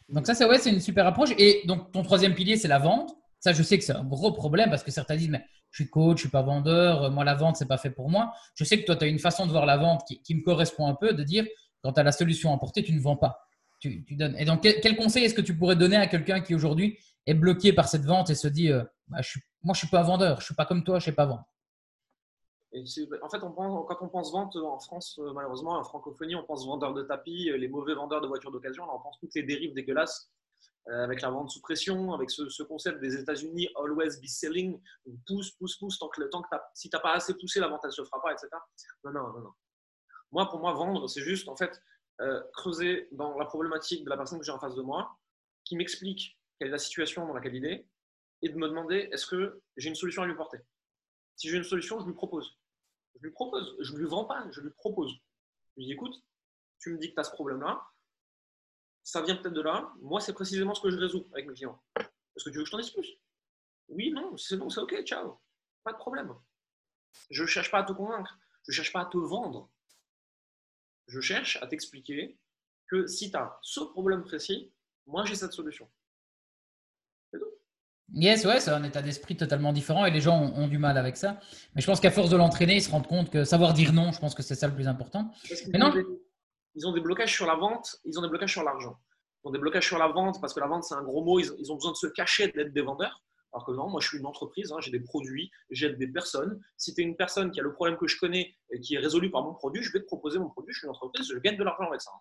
Donc, 0.10 0.26
ça, 0.26 0.36
c'est 0.36 0.46
ouais, 0.46 0.60
une 0.68 0.80
super 0.80 1.08
approche. 1.08 1.32
Et 1.38 1.64
donc, 1.66 1.92
ton 1.92 2.04
troisième 2.04 2.36
pilier, 2.36 2.58
c'est 2.58 2.68
la 2.68 2.80
vente. 2.80 3.16
Ça, 3.40 3.54
je 3.54 3.62
sais 3.64 3.78
que 3.78 3.84
c'est 3.84 3.96
un 3.96 4.04
gros 4.04 4.32
problème 4.32 4.70
parce 4.70 4.84
que 4.84 4.92
certains 4.92 5.16
disent, 5.16 5.30
mais 5.30 5.46
je 5.72 5.84
suis 5.84 5.90
coach, 5.90 6.18
je 6.18 6.22
suis 6.22 6.30
pas 6.30 6.42
vendeur, 6.42 7.04
euh, 7.04 7.10
moi 7.10 7.24
la 7.24 7.36
vente, 7.36 7.58
c'est 7.58 7.68
pas 7.68 7.78
fait 7.78 7.90
pour 7.90 8.10
moi. 8.10 8.34
Je 8.56 8.64
sais 8.64 8.80
que 8.80 8.86
toi, 8.86 8.96
tu 8.96 9.04
as 9.04 9.08
une 9.08 9.20
façon 9.20 9.46
de 9.46 9.52
voir 9.52 9.66
la 9.66 9.78
vente 9.78 10.04
qui, 10.24 10.36
me 10.36 10.42
correspond 10.42 10.88
un 10.88 10.96
peu, 10.96 11.14
de 11.14 11.24
dire, 11.24 11.46
quand 11.84 11.94
tu 11.94 12.00
as 12.00 12.04
la 12.04 12.12
solution 12.12 12.54
à 12.54 12.58
porter, 12.58 12.82
tu 12.82 12.94
ne 12.94 13.00
vends 13.00 13.18
pas. 13.18 13.48
Tu, 13.80 14.04
donnes. 14.12 14.36
Et 14.40 14.46
donc, 14.46 14.62
quel, 14.62 14.96
conseil 14.96 15.26
est-ce 15.26 15.36
que 15.36 15.42
tu 15.42 15.56
pourrais 15.56 15.76
donner 15.76 15.98
à 15.98 16.08
quelqu'un 16.08 16.42
qui 16.42 16.56
aujourd'hui 16.56 16.98
est 17.28 17.34
bloqué 17.34 17.74
par 17.74 17.88
cette 17.88 18.06
vente 18.06 18.30
et 18.30 18.36
se 18.36 18.48
dit, 18.48 18.72
euh, 18.72 18.84
bah, 19.10 19.18
je 19.22 19.30
suis, 19.30 19.42
moi, 19.64 19.74
je 19.74 19.80
suis 19.80 19.90
pas 19.90 20.02
vendeur, 20.02 20.40
je 20.40 20.46
suis 20.46 20.56
pas 20.56 20.66
comme 20.66 20.84
toi, 20.84 21.00
je 21.00 21.06
sais 21.06 21.12
pas 21.12 21.26
vendre? 21.26 21.46
En 22.82 23.30
fait, 23.30 23.40
quand 23.40 23.98
on 24.02 24.10
pense 24.10 24.32
vente 24.32 24.56
en 24.56 24.80
France, 24.80 25.20
euh, 25.20 25.32
malheureusement, 25.34 25.78
en 25.78 25.84
francophonie, 25.84 26.36
on 26.36 26.44
pense 26.44 26.66
vendeur 26.66 26.94
de 26.94 27.04
tapis, 27.04 27.52
les 27.56 27.68
mauvais 27.68 27.94
vendeurs 27.94 28.22
de 28.22 28.28
voitures 28.28 28.52
d'occasion. 28.52 28.84
On 28.84 29.00
pense 29.00 29.18
toutes 29.20 29.36
les 29.36 29.44
dérives 29.44 29.74
dégueulasses 29.74 30.32
euh, 30.88 31.04
avec 31.04 31.22
la 31.22 31.32
vente 31.32 31.50
sous 31.50 31.62
pression, 31.62 32.14
avec 32.14 32.30
ce, 32.30 32.62
concept 32.62 33.00
des 33.00 33.16
États-Unis, 33.16 33.70
always 33.76 34.20
be 34.22 34.28
selling, 34.28 34.80
pousse, 35.26 35.52
pousse, 35.52 35.78
pousse, 35.78 35.98
tant 35.98 36.10
que 36.10 36.22
le 36.22 36.30
temps 36.30 36.44
que 36.44 36.56
si 36.76 36.90
tu 36.90 36.96
n'as 36.96 37.02
pas 37.02 37.14
assez 37.14 37.36
poussé, 37.36 37.60
la 37.60 37.68
vente 37.68 37.82
elle 37.84 37.92
se 37.92 38.04
fera 38.04 38.22
pas, 38.22 38.32
etc. 38.32 38.50
Non, 39.04 39.12
non, 39.12 39.34
non, 39.34 39.40
non. 39.40 39.52
Moi, 40.32 40.48
pour 40.48 40.60
moi, 40.60 40.74
vendre, 40.74 41.08
c'est 41.08 41.22
juste 41.22 41.50
en 41.50 41.56
fait 41.56 41.82
euh, 42.22 42.40
creuser 42.54 43.08
dans 43.14 43.36
la 43.38 43.46
problématique 43.46 44.04
de 44.04 44.10
la 44.12 44.18
personne 44.18 44.38
que 44.38 44.46
j'ai 44.46 44.52
en 44.52 44.60
face 44.60 44.76
de 44.76 44.84
moi, 44.84 45.18
qui 45.64 45.76
m'explique 45.76 46.38
quelle 46.60 46.68
est 46.68 46.72
la 46.72 46.78
situation 46.78 47.26
dans 47.26 47.34
laquelle 47.34 47.56
il 47.56 47.66
est, 47.66 47.88
et 48.44 48.50
de 48.50 48.56
me 48.56 48.68
demander 48.68 49.10
est-ce 49.12 49.26
que 49.26 49.64
j'ai 49.78 49.90
une 49.90 49.96
solution 49.96 50.22
à 50.22 50.28
lui 50.28 50.36
porter? 50.36 50.60
Si 51.36 51.50
j'ai 51.50 51.58
une 51.58 51.64
solution, 51.64 52.00
je 52.00 52.06
lui 52.06 52.14
propose. 52.14 52.60
Je 53.16 53.22
lui 53.22 53.32
propose. 53.32 53.76
Je 53.80 53.94
ne 53.94 53.98
lui 54.00 54.06
vends 54.06 54.26
pas, 54.26 54.46
je 54.52 54.62
lui 54.62 54.72
propose. 54.72 55.12
Je 55.12 55.82
lui 55.82 55.86
dis 55.86 55.94
écoute, 55.94 56.16
tu 56.80 56.92
me 56.92 56.98
dis 56.98 57.10
que 57.10 57.14
tu 57.16 57.20
as 57.20 57.24
ce 57.24 57.32
problème-là, 57.32 57.82
ça 59.04 59.22
vient 59.22 59.36
peut-être 59.36 59.54
de 59.54 59.62
là. 59.62 59.94
Moi, 60.02 60.20
c'est 60.20 60.34
précisément 60.34 60.74
ce 60.74 60.82
que 60.82 60.90
je 60.90 60.98
résous 60.98 61.28
avec 61.34 61.48
mes 61.48 61.54
clients. 61.54 61.82
Est-ce 61.98 62.46
que 62.46 62.50
tu 62.50 62.58
veux 62.58 62.64
que 62.64 62.68
je 62.68 62.72
t'en 62.72 62.80
dise 62.80 62.90
plus? 62.90 63.18
Oui, 63.88 64.12
non, 64.12 64.36
c'est 64.38 64.58
bon, 64.58 64.70
c'est 64.70 64.82
OK, 64.82 65.00
ciao. 65.04 65.40
Pas 65.84 65.94
de 65.94 65.98
problème. 65.98 66.34
Je 67.30 67.44
ne 67.44 67.48
cherche 67.48 67.72
pas 67.72 67.80
à 67.80 67.84
te 67.84 67.94
convaincre. 67.94 68.38
Je 68.68 68.72
ne 68.72 68.76
cherche 68.76 68.92
pas 68.92 69.02
à 69.02 69.06
te 69.06 69.18
vendre. 69.18 69.70
Je 71.08 71.22
cherche 71.22 71.58
à 71.62 71.68
t'expliquer 71.68 72.38
que 72.88 73.06
si 73.08 73.30
tu 73.30 73.38
as 73.38 73.58
ce 73.62 73.82
problème 73.82 74.24
précis, 74.24 74.74
moi, 75.06 75.24
j'ai 75.26 75.36
cette 75.36 75.54
solution. 75.54 75.90
Yes, 78.14 78.46
ouais, 78.46 78.60
c'est 78.60 78.72
un 78.72 78.84
état 78.84 79.02
d'esprit 79.02 79.36
totalement 79.36 79.74
différent 79.74 80.06
et 80.06 80.12
les 80.12 80.22
gens 80.22 80.40
ont, 80.40 80.68
du 80.68 80.78
mal 80.78 80.98
avec 80.98 81.18
ça. 81.18 81.40
Mais 81.74 81.82
je 81.82 81.88
pense 81.88 82.00
qu'à 82.00 82.12
force 82.12 82.30
de 82.30 82.38
l'entraîner, 82.38 82.76
ils 82.76 82.82
se 82.82 82.92
rendent 82.92 83.08
compte 83.08 83.32
que 83.32 83.44
savoir 83.44 83.74
dire 83.74 83.94
non, 83.94 84.12
je 84.12 84.20
pense 84.20 84.36
que 84.36 84.44
c'est 84.44 84.56
ça 84.56 84.68
le 84.68 84.76
plus 84.76 84.88
important. 84.88 85.32
Mais 85.74 85.80
non, 85.80 85.92
ils 86.76 86.88
ont 86.88 86.94
des 86.94 87.02
blocages 87.02 87.34
sur 87.34 87.46
la 87.46 87.56
vente, 87.56 87.98
ils 88.06 88.20
ont 88.20 88.22
des 88.22 88.30
blocages 88.30 88.52
sur 88.52 88.64
l'argent. 88.64 88.98
Ils 89.44 89.48
ont 89.50 89.52
des 89.52 89.60
blocages 89.60 89.88
sur 89.88 89.98
la 89.98 90.08
vente 90.08 90.40
parce 90.40 90.54
que 90.54 90.60
la 90.60 90.68
vente, 90.68 90.84
c'est 90.84 90.96
un 90.96 91.04
gros 91.04 91.24
mot. 91.24 91.40
Ils, 91.40 91.72
ont 91.72 91.76
besoin 91.76 91.92
de 91.92 91.98
se 91.98 92.08
cacher 92.08 92.50
d'être 92.50 92.74
des 92.74 92.82
vendeurs. 92.82 93.24
Alors 93.54 93.66
que 93.66 93.72
non, 93.72 93.90
moi, 93.90 94.02
je 94.02 94.10
suis 94.10 94.18
une 94.18 94.26
entreprise, 94.26 94.72
hein, 94.74 94.82
j'ai 94.82 94.92
des 94.92 95.00
produits, 95.00 95.50
j'aide 95.70 95.98
des 95.98 96.08
personnes. 96.08 96.60
Si 96.76 96.94
tu 96.94 97.02
es 97.02 97.04
une 97.06 97.16
personne 97.16 97.52
qui 97.52 97.62
a 97.62 97.64
le 97.64 97.72
problème 97.72 97.98
que 97.98 98.06
je 98.06 98.18
connais 98.20 98.54
et 98.72 98.82
qui 98.82 98.96
est 98.96 99.00
résolu 99.00 99.32
par 99.32 99.44
mon 99.44 99.54
produit, 99.54 99.82
je 99.82 99.94
vais 99.94 100.02
te 100.02 100.06
proposer 100.06 100.40
mon 100.40 100.50
produit. 100.50 100.74
Je 100.74 100.80
suis 100.80 100.86
une 100.86 100.92
entreprise, 100.92 101.32
je 101.34 101.40
gagne 101.40 101.58
de 101.58 101.64
l'argent 101.64 101.88
avec 101.88 102.02
ça. 102.02 102.12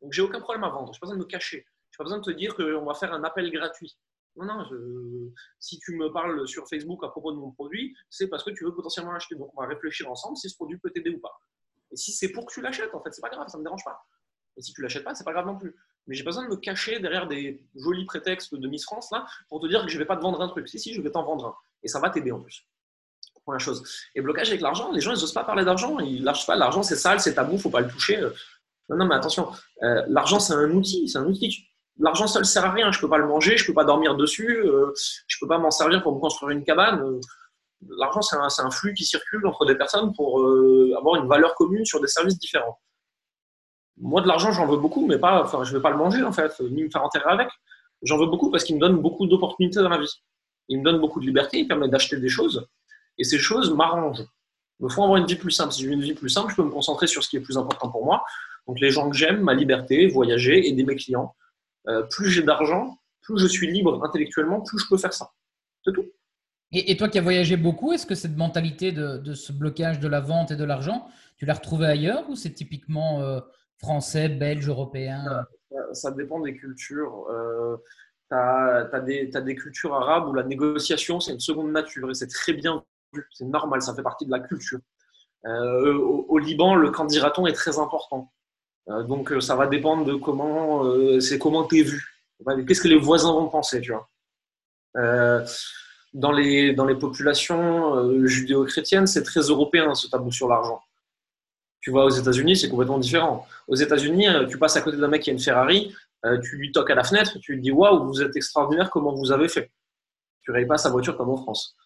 Donc, 0.00 0.12
j'ai 0.12 0.22
aucun 0.22 0.40
problème 0.40 0.64
à 0.64 0.70
vendre. 0.70 0.92
Je 0.94 0.96
n'ai 0.96 1.00
pas 1.00 1.06
besoin 1.06 1.16
de 1.18 1.22
me 1.22 1.28
cacher. 1.28 1.66
Je 1.90 1.96
n'ai 1.96 1.98
pas 1.98 2.04
besoin 2.04 2.18
de 2.18 2.24
te 2.24 2.30
dire 2.30 2.54
qu'on 2.54 2.84
va 2.84 2.94
faire 2.94 3.12
un 3.12 3.24
appel 3.24 3.50
gratuit. 3.50 3.94
Non, 4.36 4.46
non, 4.46 5.30
si 5.60 5.78
tu 5.78 5.94
me 5.96 6.12
parles 6.12 6.46
sur 6.48 6.68
Facebook 6.68 7.04
à 7.04 7.08
propos 7.08 7.32
de 7.32 7.36
mon 7.36 7.52
produit, 7.52 7.94
c'est 8.10 8.26
parce 8.26 8.42
que 8.42 8.50
tu 8.50 8.64
veux 8.64 8.74
potentiellement 8.74 9.12
l'acheter. 9.12 9.36
Donc, 9.36 9.50
on 9.56 9.60
va 9.60 9.68
réfléchir 9.68 10.10
ensemble 10.10 10.36
si 10.36 10.50
ce 10.50 10.56
produit 10.56 10.78
peut 10.78 10.90
t'aider 10.90 11.10
ou 11.10 11.20
pas. 11.20 11.40
Et 11.92 11.96
si 11.96 12.10
c'est 12.12 12.30
pour 12.30 12.46
que 12.46 12.52
tu 12.52 12.60
l'achètes, 12.60 12.94
en 12.94 13.02
fait, 13.02 13.12
c'est 13.12 13.20
pas 13.20 13.28
grave, 13.28 13.46
ça 13.48 13.56
ne 13.56 13.62
me 13.62 13.66
dérange 13.66 13.84
pas. 13.84 14.04
Et 14.56 14.62
si 14.62 14.72
tu 14.72 14.82
l'achètes 14.82 15.04
pas, 15.04 15.14
c'est 15.14 15.24
pas 15.24 15.32
grave 15.32 15.46
non 15.46 15.56
plus. 15.56 15.74
Mais 16.06 16.14
j'ai 16.14 16.24
pas 16.24 16.30
besoin 16.30 16.44
de 16.44 16.50
me 16.50 16.56
cacher 16.56 16.98
derrière 16.98 17.26
des 17.26 17.62
jolis 17.76 18.04
prétextes 18.04 18.54
de 18.54 18.68
Miss 18.68 18.84
France 18.84 19.10
là 19.10 19.24
pour 19.48 19.60
te 19.60 19.66
dire 19.66 19.82
que 19.82 19.88
je 19.88 19.98
vais 19.98 20.04
pas 20.04 20.16
te 20.16 20.22
vendre 20.22 20.40
un 20.40 20.48
truc. 20.48 20.68
Si, 20.68 20.78
si, 20.78 20.94
je 20.94 21.00
vais 21.00 21.10
t'en 21.10 21.24
vendre 21.24 21.46
un. 21.46 21.54
Et 21.82 21.88
ça 21.88 22.00
va 22.00 22.10
t'aider 22.10 22.32
en 22.32 22.40
plus. 22.40 22.66
Première 23.44 23.60
chose. 23.60 23.82
Et 24.14 24.22
blocage 24.22 24.48
avec 24.48 24.62
l'argent, 24.62 24.90
les 24.90 25.00
gens, 25.00 25.12
ils 25.12 25.20
n'osent 25.20 25.32
pas 25.32 25.44
parler 25.44 25.64
d'argent. 25.64 25.98
Ils 25.98 26.24
lâchent 26.24 26.46
pas. 26.46 26.56
L'argent, 26.56 26.82
c'est 26.82 26.96
sale, 26.96 27.20
c'est 27.20 27.34
tabou, 27.34 27.58
faut 27.58 27.70
pas 27.70 27.80
le 27.80 27.88
toucher. 27.88 28.20
Non, 28.88 28.96
non, 28.96 29.06
mais 29.06 29.14
attention. 29.14 29.50
Euh, 29.82 30.02
l'argent, 30.08 30.40
c'est 30.40 30.54
un 30.54 30.70
outil. 30.70 31.08
C'est 31.08 31.18
un 31.18 31.26
outil. 31.26 31.68
L'argent 31.98 32.26
seul 32.26 32.44
sert 32.44 32.64
à 32.64 32.70
rien. 32.70 32.90
Je 32.90 33.00
peux 33.00 33.08
pas 33.08 33.18
le 33.18 33.26
manger, 33.26 33.56
je 33.56 33.66
peux 33.66 33.74
pas 33.74 33.84
dormir 33.84 34.16
dessus, 34.16 34.58
euh, 34.64 34.92
je 35.26 35.36
peux 35.40 35.46
pas 35.46 35.58
m'en 35.58 35.70
servir 35.70 36.02
pour 36.02 36.14
me 36.14 36.20
construire 36.20 36.50
une 36.50 36.64
cabane. 36.64 37.20
L'argent, 37.98 38.22
c'est 38.22 38.36
un, 38.62 38.70
flux 38.70 38.94
qui 38.94 39.04
circule 39.04 39.46
entre 39.46 39.66
des 39.66 39.74
personnes 39.74 40.12
pour 40.14 40.40
euh, 40.40 40.92
avoir 40.96 41.16
une 41.16 41.28
valeur 41.28 41.54
commune 41.54 41.84
sur 41.84 42.00
des 42.00 42.06
services 42.06 42.38
différents. 42.38 42.80
Moi, 43.98 44.22
de 44.22 44.26
l'argent, 44.26 44.50
j'en 44.52 44.66
veux 44.66 44.78
beaucoup, 44.78 45.06
mais 45.06 45.18
pas, 45.18 45.42
enfin, 45.42 45.62
je 45.64 45.76
vais 45.76 45.82
pas 45.82 45.90
le 45.90 45.96
manger 45.96 46.24
en 46.24 46.32
fait, 46.32 46.58
ni 46.60 46.84
me 46.84 46.90
faire 46.90 47.04
enterrer 47.04 47.30
avec. 47.30 47.48
J'en 48.02 48.18
veux 48.18 48.26
beaucoup 48.26 48.50
parce 48.50 48.64
qu'il 48.64 48.74
me 48.74 48.80
donne 48.80 48.96
beaucoup 48.96 49.26
d'opportunités 49.26 49.80
dans 49.80 49.88
la 49.88 49.98
vie. 49.98 50.22
Il 50.68 50.80
me 50.80 50.84
donne 50.84 50.98
beaucoup 50.98 51.20
de 51.20 51.26
liberté, 51.26 51.60
il 51.60 51.68
permet 51.68 51.88
d'acheter 51.88 52.16
des 52.16 52.28
choses, 52.28 52.66
et 53.18 53.24
ces 53.24 53.38
choses 53.38 53.72
m'arrangent. 53.72 54.24
Me 54.80 54.88
faut 54.88 55.04
avoir 55.04 55.18
une 55.18 55.26
vie 55.26 55.36
plus 55.36 55.52
simple. 55.52 55.72
Si 55.72 55.82
j'ai 55.82 55.90
une 55.90 56.00
vie 56.00 56.14
plus 56.14 56.28
simple, 56.28 56.50
je 56.50 56.56
peux 56.56 56.64
me 56.64 56.70
concentrer 56.70 57.06
sur 57.06 57.22
ce 57.22 57.28
qui 57.28 57.36
est 57.36 57.40
plus 57.40 57.56
important 57.56 57.90
pour 57.90 58.04
moi. 58.04 58.24
Donc 58.66 58.80
les 58.80 58.90
gens 58.90 59.08
que 59.08 59.16
j'aime, 59.16 59.40
ma 59.40 59.54
liberté, 59.54 60.08
voyager, 60.08 60.66
aider 60.66 60.84
mes 60.84 60.96
clients. 60.96 61.34
Euh, 61.88 62.02
plus 62.02 62.30
j'ai 62.30 62.42
d'argent, 62.42 62.98
plus 63.22 63.38
je 63.38 63.46
suis 63.46 63.70
libre 63.70 64.02
intellectuellement, 64.04 64.60
plus 64.60 64.78
je 64.78 64.86
peux 64.88 64.96
faire 64.96 65.12
ça. 65.12 65.30
C'est 65.84 65.92
tout. 65.92 66.06
Et, 66.72 66.96
toi 66.96 67.08
qui 67.08 67.18
as 67.18 67.22
voyagé 67.22 67.56
beaucoup, 67.56 67.92
est-ce 67.92 68.06
que 68.06 68.16
cette 68.16 68.36
mentalité 68.36 68.90
de, 68.90 69.34
ce 69.34 69.52
blocage 69.52 70.00
de 70.00 70.08
la 70.08 70.20
vente 70.20 70.50
et 70.50 70.56
de 70.56 70.64
l'argent, 70.64 71.08
tu 71.36 71.46
l'as 71.46 71.54
retrouvée 71.54 71.86
ailleurs 71.86 72.28
ou 72.28 72.34
c'est 72.34 72.52
typiquement 72.52 73.20
euh, 73.20 73.40
français, 73.78 74.28
belge, 74.28 74.68
européen? 74.68 75.46
Ça, 75.92 76.10
dépend 76.10 76.40
des 76.40 76.54
cultures. 76.54 77.28
Euh, 77.30 77.76
tu 78.28 78.36
as, 78.36 79.40
des 79.40 79.54
cultures 79.54 79.94
arabes 79.94 80.28
où 80.28 80.34
la 80.34 80.42
négociation, 80.42 81.20
c'est 81.20 81.32
une 81.32 81.40
seconde 81.40 81.70
nature 81.70 82.10
et 82.10 82.14
c'est 82.14 82.26
très 82.26 82.54
bien 82.54 82.82
vu. 83.12 83.24
C'est 83.30 83.44
normal, 83.44 83.80
ça 83.80 83.94
fait 83.94 84.02
partie 84.02 84.26
de 84.26 84.32
la 84.32 84.40
culture. 84.40 84.80
Euh, 85.46 85.94
au, 85.98 86.38
Liban, 86.38 86.74
le 86.74 86.90
candidaton 86.90 87.46
est 87.46 87.52
très 87.52 87.78
important. 87.78 88.32
Euh, 88.88 89.02
donc, 89.02 89.32
ça 89.40 89.56
va 89.56 89.66
dépendre 89.66 90.04
de 90.04 90.14
comment 90.14 90.84
c'est 91.20 91.38
comment 91.38 91.64
tu 91.64 91.80
es 91.80 91.82
vu. 91.82 92.02
Qu'est-ce 92.66 92.80
que 92.80 92.88
les 92.88 92.98
voisins 92.98 93.32
vont 93.32 93.48
penser, 93.48 93.80
tu 93.80 93.92
vois. 93.92 94.08
dans, 96.12 96.32
les, 96.32 96.74
dans 96.74 96.84
les 96.84 96.96
populations 96.96 98.26
judéo-chrétiennes, 98.26 99.06
c'est 99.06 99.22
très 99.22 99.40
européen 99.40 99.94
ce 99.94 100.08
tabou 100.08 100.30
sur 100.30 100.48
l'argent. 100.48 100.82
Tu 101.84 101.90
vois, 101.90 102.06
aux 102.06 102.10
États-Unis, 102.10 102.56
c'est 102.56 102.70
complètement 102.70 102.98
différent. 102.98 103.46
Aux 103.68 103.74
États-Unis, 103.74 104.26
euh, 104.26 104.46
tu 104.46 104.56
passes 104.56 104.74
à 104.74 104.80
côté 104.80 104.96
d'un 104.96 105.08
mec 105.08 105.20
qui 105.20 105.28
a 105.28 105.34
une 105.34 105.38
Ferrari, 105.38 105.94
euh, 106.24 106.38
tu 106.40 106.56
lui 106.56 106.72
toques 106.72 106.90
à 106.90 106.94
la 106.94 107.04
fenêtre, 107.04 107.38
tu 107.42 107.52
lui 107.52 107.60
dis 107.60 107.72
Waouh, 107.72 108.06
vous 108.06 108.22
êtes 108.22 108.34
extraordinaire, 108.36 108.88
comment 108.88 109.14
vous 109.14 109.32
avez 109.32 109.48
fait? 109.48 109.70
Tu 110.40 110.50
rayes 110.50 110.64
pas 110.64 110.78
sa 110.78 110.88
voiture 110.88 111.14
comme 111.14 111.28
en 111.28 111.36
France. 111.36 111.76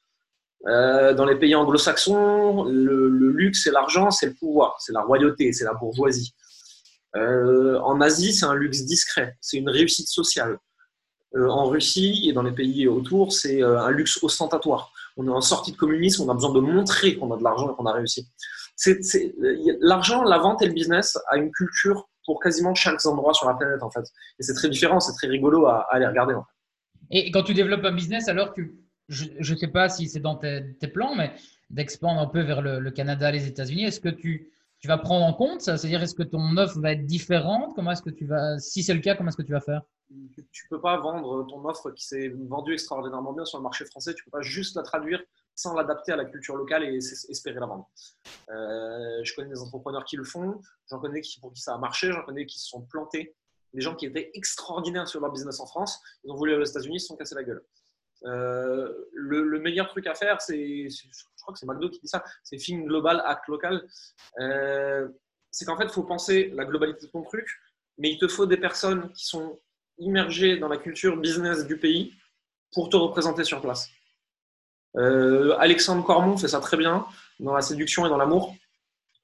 Euh, 0.69 1.15
dans 1.15 1.25
les 1.25 1.35
pays 1.35 1.57
anglo-saxons, 1.57 2.63
le, 2.63 3.09
luxe 3.09 3.67
et 3.67 3.73
l'argent, 3.73 4.13
c'est 4.13 4.27
le 4.27 4.35
pouvoir, 4.35 4.77
c'est 4.79 4.93
la 4.93 5.01
royauté, 5.01 5.53
c'est 5.53 5.65
la 5.65 5.75
bourgeoisie. 5.75 6.33
En 7.15 8.01
Asie, 8.01 8.33
c'est 8.33 8.47
un 8.47 8.55
luxe 8.55 8.83
discret, 8.83 9.37
c'est 9.41 9.57
une 9.57 9.71
réussite 9.71 10.09
sociale. 10.09 10.59
en 11.35 11.67
Russie 11.67 12.29
et 12.29 12.33
dans 12.33 12.43
les 12.43 12.53
pays 12.53 12.87
autour, 12.89 13.33
c'est 13.33 13.63
un 13.63 13.91
luxe 13.91 14.23
ostentatoire. 14.23 14.93
On 15.17 15.27
est 15.27 15.31
en 15.31 15.41
sortie 15.41 15.73
de 15.73 15.77
communisme, 15.77 16.23
on 16.23 16.31
a 16.31 16.35
besoin 16.35 16.53
de 16.53 16.61
montrer 16.61 17.17
qu'on 17.17 17.33
a 17.35 17.37
de 17.37 17.43
l'argent 17.43 17.73
et 17.73 17.77
qu'on 17.77 17.87
a 17.87 17.93
réussi 17.93 18.29
l'argent, 19.81 20.23
la 20.23 20.39
vente 20.39 20.63
et 20.63 20.67
le 20.67 20.73
business 20.73 21.19
a 21.29 21.37
une 21.37 21.51
culture 21.51 22.09
pour 22.25 22.41
quasiment 22.41 22.75
chaque 22.75 23.05
endroit 23.07 23.35
sur 23.35 23.49
la 23.49 23.55
planète 23.55 23.83
en 23.83 23.91
fait. 23.91 24.05
Et 24.39 24.43
c'est 24.43 24.55
très 24.55 24.69
différent, 24.69 25.01
c'est 25.01 25.15
très 25.15 25.29
rigolo 25.29 25.67
à, 25.67 25.87
aller 25.91 26.07
regarder. 26.07 26.35
Et 27.11 27.31
quand 27.31 27.43
tu 27.43 27.55
développes 27.55 27.85
un 27.85 27.93
business, 27.93 28.29
alors 28.29 28.55
je 29.09 29.53
ne 29.53 29.59
sais 29.59 29.69
pas 29.69 29.89
si 29.89 30.09
c'est 30.09 30.21
dans 30.21 30.37
tes, 30.37 30.63
plans, 30.93 31.15
mais 31.15 31.33
d'expandre 31.71 32.21
un 32.21 32.27
peu 32.27 32.43
vers 32.43 32.63
le, 32.63 32.91
Canada, 32.91 33.31
les 33.31 33.47
États-Unis, 33.47 33.85
est-ce 33.85 34.01
que 34.01 34.11
tu, 34.11 34.53
tu 34.81 34.89
vas 34.89 34.99
prendre 34.99 35.25
en 35.25 35.35
compte 35.35 35.61
ça? 35.61 35.77
C'est-à-dire, 35.77 36.03
est-ce 36.03 36.15
que 36.15 36.23
ton 36.23 36.57
offre 36.57 36.79
va 36.81 36.93
être 36.93 37.07
différente? 37.07 37.75
Comment 37.75 37.93
est-ce 37.93 38.03
que 38.03 38.11
tu 38.11 38.27
vas, 38.27 38.59
si 38.59 38.83
c'est 38.83 38.95
le 38.95 39.01
cas, 39.01 39.17
comment 39.17 39.29
est-ce 39.29 39.37
que 39.37 39.43
tu 39.43 39.53
vas 39.53 39.61
faire? 39.61 39.83
Tu 40.09 40.65
ne 40.65 40.69
peux 40.71 40.81
pas 40.81 40.97
vendre 40.99 41.47
ton 41.47 41.65
offre 41.69 41.91
qui 41.91 42.07
s'est 42.07 42.29
vendue 42.29 42.73
extraordinairement 42.73 43.33
bien 43.33 43.45
sur 43.45 43.59
le 43.59 43.63
marché 43.63 43.85
français. 43.85 44.15
Tu 44.15 44.23
ne 44.23 44.25
peux 44.27 44.39
pas 44.39 44.43
juste 44.43 44.77
la 44.77 44.83
traduire 44.83 45.21
sans 45.55 45.75
l'adapter 45.75 46.13
à 46.13 46.17
la 46.17 46.25
culture 46.25 46.57
locale 46.57 46.85
et 46.85 46.97
espérer 46.97 47.59
la 47.59 47.67
vendre. 47.67 47.91
Euh, 48.51 49.25
je 49.25 49.35
connais 49.35 49.49
des 49.49 49.61
entrepreneurs 49.61 50.05
qui 50.05 50.17
le 50.17 50.23
font, 50.23 50.61
j'en 50.89 51.01
connais 51.01 51.21
pour 51.41 51.53
qui 51.53 51.61
ça 51.61 51.75
a 51.75 51.79
marché, 51.79 52.13
j'en 52.13 52.23
connais 52.23 52.47
qui 52.47 52.61
se 52.61 52.69
sont 52.69 52.83
plantés. 52.83 53.35
Des 53.75 53.81
gens 53.81 53.97
qui 53.97 54.07
étaient 54.07 54.31
extraordinaires 54.35 55.09
sur 55.09 55.21
leur 55.21 55.33
business 55.33 55.59
en 55.61 55.67
France, 55.67 56.01
ils 56.25 56.31
ont 56.31 56.37
voulu 56.37 56.53
aller 56.53 56.63
aux 56.63 56.67
États-Unis, 56.67 56.97
ils 56.97 57.01
se 57.01 57.09
sont 57.09 57.17
cassés 57.17 57.35
la 57.35 57.43
gueule. 57.43 57.63
Euh, 58.25 58.93
le, 59.13 59.59
meilleur 59.61 59.89
truc 59.89 60.07
à 60.07 60.15
faire, 60.15 60.41
c'est, 60.41 60.89
crois 61.49 61.55
que 61.55 61.59
c'est 61.59 61.67
McDo 61.67 61.89
qui 61.89 62.01
dit 62.01 62.09
ça, 62.09 62.23
c'est 62.43 62.57
think 62.57 62.87
global, 62.87 63.23
act 63.25 63.49
local. 63.49 63.83
Euh, 64.41 65.09
c'est 65.51 65.65
qu'en 65.65 65.77
fait, 65.77 65.85
il 65.85 65.91
faut 65.91 66.03
penser 66.03 66.51
la 66.55 66.65
globalité 66.65 67.07
de 67.07 67.11
ton 67.11 67.23
truc, 67.23 67.47
mais 67.97 68.11
il 68.11 68.19
te 68.19 68.29
faut 68.29 68.47
des 68.47 68.59
personnes 68.59 69.11
qui 69.13 69.25
sont 69.25 69.59
immergées 69.99 70.59
dans 70.59 70.69
la 70.69 70.77
culture 70.77 71.17
business 71.17 71.67
du 71.67 71.79
pays 71.79 72.13
pour 72.73 72.91
te 72.91 72.97
représenter 72.97 73.45
sur 73.45 73.61
place. 73.61 73.89
Euh, 74.97 75.57
Alexandre 75.59 76.05
Cormon 76.05 76.37
fait 76.37 76.49
ça 76.49 76.61
très 76.61 76.77
bien 76.77 77.07
dans 77.41 77.55
la 77.55 77.63
séduction 77.63 78.07
et 78.07 78.09
dans 78.09 78.19
l'amour. 78.19 78.55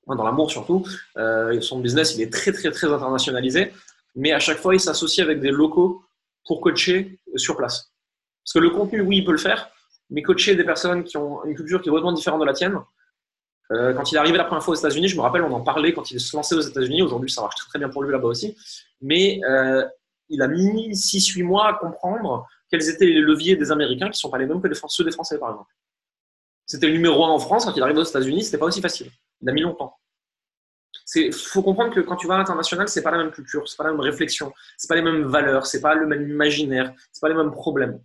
dans 0.07 0.25
l'amour 0.25 0.51
surtout. 0.51 0.87
Euh, 1.17 1.61
son 1.61 1.81
business, 1.81 2.15
il 2.15 2.23
est 2.23 2.33
très, 2.33 2.53
très, 2.53 2.71
très 2.71 2.87
internationalisé. 2.87 3.73
Mais 4.15 4.33
à 4.33 4.39
chaque 4.39 4.59
fois, 4.59 4.75
il 4.75 4.81
s'associe 4.81 5.25
avec 5.25 5.41
des 5.41 5.51
locaux 5.51 6.05
pour 6.47 6.61
coacher 6.61 7.19
sur 7.37 7.57
place. 7.57 7.93
Parce 8.45 8.55
que 8.55 8.59
le 8.61 8.71
contenu, 8.71 9.01
oui, 9.01 9.19
il 9.19 9.25
peut 9.25 9.33
le 9.33 9.39
faire. 9.39 9.71
Mais 10.11 10.23
coacher 10.23 10.55
des 10.55 10.65
personnes 10.65 11.05
qui 11.05 11.17
ont 11.17 11.45
une 11.45 11.55
culture 11.55 11.81
qui 11.81 11.89
est 11.89 11.93
vraiment 11.93 12.13
différente 12.13 12.41
de 12.41 12.45
la 12.47 12.53
tienne, 12.53 12.79
euh, 13.73 13.95
quand 13.95 14.13
il 14.13 14.17
est 14.17 14.19
arrivé 14.19 14.37
la 14.37 14.45
première 14.45 14.63
fois 14.63 14.73
aux 14.73 14.79
États-Unis, 14.79 15.09
je 15.09 15.17
me 15.17 15.23
rappelle, 15.23 15.43
on 15.43 15.53
en 15.53 15.63
parlait 15.63 15.93
quand 15.93 16.11
il 16.11 16.21
se 16.21 16.37
lançait 16.37 16.55
aux 16.55 16.61
États-Unis. 16.61 17.03
Aujourd'hui, 17.03 17.31
ça 17.31 17.41
marche 17.41 17.57
très, 17.57 17.69
très 17.69 17.79
bien 17.79 17.89
pour 17.89 18.03
lui 18.03 18.13
là-bas 18.13 18.29
aussi. 18.29 18.57
Mais 19.01 19.41
il 20.29 20.43
a 20.43 20.49
mis 20.49 20.91
6-8 20.93 21.43
mois 21.45 21.69
à 21.69 21.75
comprendre 21.75 22.47
quels 22.71 22.89
étaient 22.89 23.07
les 23.07 23.21
leviers 23.21 23.57
des 23.57 23.71
Américains 23.71 24.07
qui 24.07 24.13
ne 24.13 24.17
sont 24.17 24.31
pas 24.31 24.39
les 24.39 24.47
mêmes 24.47 24.61
que 24.61 24.69
ceux 24.89 25.05
des 25.05 25.13
Français, 25.13 25.39
par 25.39 25.51
exemple. 25.51 25.71
C'était 26.67 26.87
le 26.87 26.95
numéro 26.95 27.25
un 27.25 27.31
en 27.31 27.39
France, 27.39 27.67
quand 27.67 27.77
il 27.77 27.83
arrive 27.83 27.99
aux 27.99 28.05
États-Unis, 28.05 28.43
ce 28.43 28.49
n'était 28.49 28.59
pas 28.59 28.67
aussi 28.67 28.81
facile. 28.81 29.11
Il 29.43 29.49
a 29.49 29.53
mis 29.53 29.61
longtemps. 29.61 29.99
Il 31.15 31.33
faut 31.33 31.63
comprendre 31.63 31.95
que 31.95 32.01
quand 32.01 32.17
tu 32.17 32.27
vas 32.27 32.35
à 32.35 32.39
l'international, 32.39 32.89
ce 32.89 32.99
n'est 32.99 33.03
pas 33.03 33.11
la 33.11 33.19
même 33.19 33.31
culture, 33.31 33.69
ce 33.69 33.75
n'est 33.75 33.77
pas 33.77 33.85
la 33.85 33.91
même 33.91 34.01
réflexion, 34.01 34.53
ce 34.79 34.87
n'est 34.87 34.89
pas 34.89 34.95
les 34.95 35.03
mêmes 35.03 35.25
valeurs, 35.25 35.67
ce 35.67 35.77
n'est 35.77 35.83
pas 35.83 35.95
le 35.95 36.07
même 36.07 36.29
imaginaire, 36.29 36.95
ce 37.13 37.19
n'est 37.19 37.21
pas 37.21 37.29
les 37.29 37.35
mêmes 37.35 37.53
problèmes. 37.53 38.01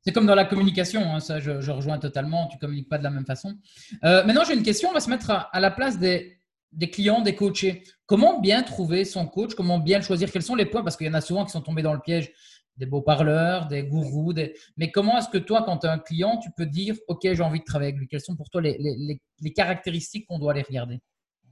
C'est 0.00 0.12
comme 0.12 0.26
dans 0.26 0.34
la 0.34 0.44
communication, 0.44 1.14
hein, 1.14 1.20
ça 1.20 1.40
je, 1.40 1.70
rejoins 1.70 1.98
totalement, 1.98 2.46
tu 2.48 2.56
ne 2.56 2.60
communiques 2.60 2.90
pas 2.90 2.98
de 2.98 3.04
la 3.04 3.10
même 3.10 3.24
façon. 3.24 3.56
Euh, 4.04 4.22
maintenant, 4.24 4.44
j'ai 4.44 4.52
une 4.52 4.62
question, 4.62 4.90
on 4.90 4.92
va 4.92 5.00
se 5.00 5.08
mettre 5.08 5.30
à 5.30 5.60
la 5.60 5.70
place 5.70 5.98
des, 5.98 6.42
des 6.74 6.90
clients, 6.90 7.20
des 7.20 7.34
coachés. 7.34 7.82
Comment 8.06 8.40
bien 8.40 8.62
trouver 8.62 9.04
son 9.04 9.26
coach? 9.26 9.54
Comment 9.54 9.78
bien 9.78 9.98
le 9.98 10.04
choisir? 10.04 10.30
Quels 10.30 10.42
sont 10.42 10.54
les 10.54 10.66
points? 10.66 10.82
Parce 10.82 10.96
qu'il 10.96 11.06
y 11.06 11.10
en 11.10 11.14
a 11.14 11.20
souvent 11.20 11.44
qui 11.44 11.52
sont 11.52 11.62
tombés 11.62 11.82
dans 11.82 11.94
le 11.94 12.00
piège. 12.00 12.32
Des 12.76 12.86
beaux 12.86 13.02
parleurs, 13.02 13.68
des 13.68 13.84
gourous. 13.84 14.34
Mais 14.76 14.90
comment 14.90 15.16
est-ce 15.18 15.28
que 15.28 15.38
toi, 15.38 15.62
quand 15.64 15.78
tu 15.78 15.86
as 15.86 15.92
un 15.92 15.98
client, 16.00 16.38
tu 16.38 16.50
peux 16.56 16.66
dire 16.66 16.96
OK, 17.06 17.20
j'ai 17.22 17.42
envie 17.42 17.60
de 17.60 17.64
travailler 17.64 17.90
avec 17.90 18.00
lui? 18.00 18.08
Quelles 18.08 18.20
sont 18.20 18.34
pour 18.34 18.50
toi 18.50 18.60
les, 18.60 19.20
caractéristiques 19.54 20.26
qu'on 20.26 20.40
doit 20.40 20.52
aller 20.52 20.62
regarder? 20.62 21.00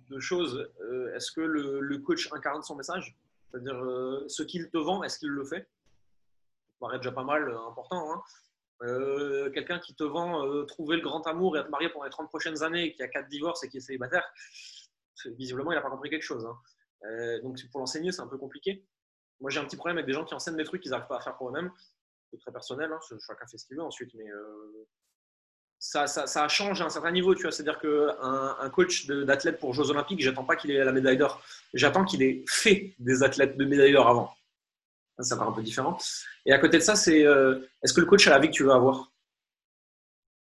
Deux 0.09 0.21
choses. 0.21 0.69
Euh, 0.83 1.15
est-ce 1.15 1.31
que 1.31 1.41
le, 1.41 1.99
coach 1.99 2.29
incarne 2.33 2.63
son 2.63 2.75
message? 2.75 3.17
C'est-à-dire, 3.51 3.77
euh, 3.77 4.25
ce 4.27 4.43
qu'il 4.43 4.69
te 4.69 4.79
vend, 4.79 5.05
est-ce 5.05 5.19
qu'il 5.19 5.29
le 5.29 5.45
fait? 5.45 5.69
Paraît 6.83 6.99
déjà 6.99 7.13
pas 7.13 7.25
mal 7.25 7.49
euh, 7.49 7.69
important. 7.69 8.13
Hein. 8.13 8.23
Quelqu'un 9.55 9.79
qui 9.79 9.95
te 9.95 10.03
vend 10.03 10.67
trouver 10.67 10.97
le 10.97 11.03
grand 11.03 11.25
amour 11.29 11.57
et 11.57 11.61
être 11.61 11.71
marié 11.71 11.89
pendant 11.89 12.05
les 12.05 12.11
30 12.11 12.29
prochaines 12.29 12.65
années, 12.65 12.93
qui 12.93 13.03
a 13.05 13.07
quatre 13.07 13.29
divorces 13.29 13.63
et 13.63 13.69
qui 13.69 13.77
est 13.77 13.81
célibataire, 13.81 14.25
visiblement, 15.31 15.73
il 15.73 15.77
n'a 15.77 15.81
pas 15.81 15.91
compris 15.91 16.11
quelque 16.11 16.25
chose. 16.25 16.45
Hein. 16.45 16.57
Euh, 17.05 17.41
donc, 17.43 17.59
pour 17.71 17.81
l'enseigner, 17.81 18.13
c'est 18.13 18.23
un 18.23 18.29
peu 18.29 18.39
compliqué. 18.39 18.85
Moi, 19.41 19.51
j'ai 19.51 19.61
un 19.61 19.65
petit 19.65 19.77
problème 19.77 19.99
avec 19.99 20.07
des 20.07 20.13
gens 20.13 20.25
qui 20.25 20.35
enseignent 20.35 20.57
des 20.57 20.65
trucs 20.65 20.83
qu'ils 20.83 20.93
n'arrivent 20.93 21.09
pas 21.09 21.19
à 21.19 21.21
faire 21.21 21.37
pour 21.37 21.49
eux-mêmes. 21.49 21.71
C'est 22.31 22.39
très 22.39 22.53
personnel, 22.53 22.91
hein, 22.93 22.99
chacun 23.27 23.47
fait 23.47 23.59
ce 23.59 23.67
qu'il 23.67 23.77
veut 23.77 23.83
ensuite, 23.83 24.11
mais 24.15 24.29
euh, 24.31 24.87
ça, 25.79 26.07
ça, 26.07 26.49
change 26.49 26.81
à 26.81 26.87
un 26.87 26.91
certain 26.91 27.11
niveau. 27.11 27.35
Tu 27.35 27.43
vois, 27.43 27.51
c'est-à-dire 27.51 27.79
qu'un 27.79 28.57
un 28.59 28.71
coach 28.71 29.07
d'athlète 29.07 29.59
pour 29.59 29.75
Jeux 29.75 29.91
Olympiques, 29.91 30.21
j'attends 30.21 30.45
pas 30.45 30.57
qu'il 30.57 30.71
ait 30.71 30.83
la 30.83 30.93
médaille 30.93 31.19
d'or. 31.19 31.43
J'attends 31.75 32.05
qu'il 32.05 32.23
ait 32.23 32.45
fait 32.49 32.95
des 32.99 33.23
athlètes 33.23 33.59
de 33.59 33.65
médaille 33.65 33.93
d'or 33.93 34.09
avant. 34.09 34.35
Ça, 35.23 35.37
paraît 35.37 35.51
un 35.51 35.53
peu 35.53 35.63
différent. 35.63 35.99
Et 36.47 36.53
à 36.53 36.59
côté 36.59 36.79
de 36.79 36.83
ça, 36.83 36.97
c'est 36.97 37.25
euh, 37.25 37.61
est-ce 37.83 37.93
que 37.93 38.01
le 38.01 38.07
coach 38.07 38.27
a 38.27 38.31
la 38.31 38.39
vie 38.39 38.49
que 38.49 38.55
tu 38.55 38.65
veux 38.65 38.73
avoir? 38.73 39.13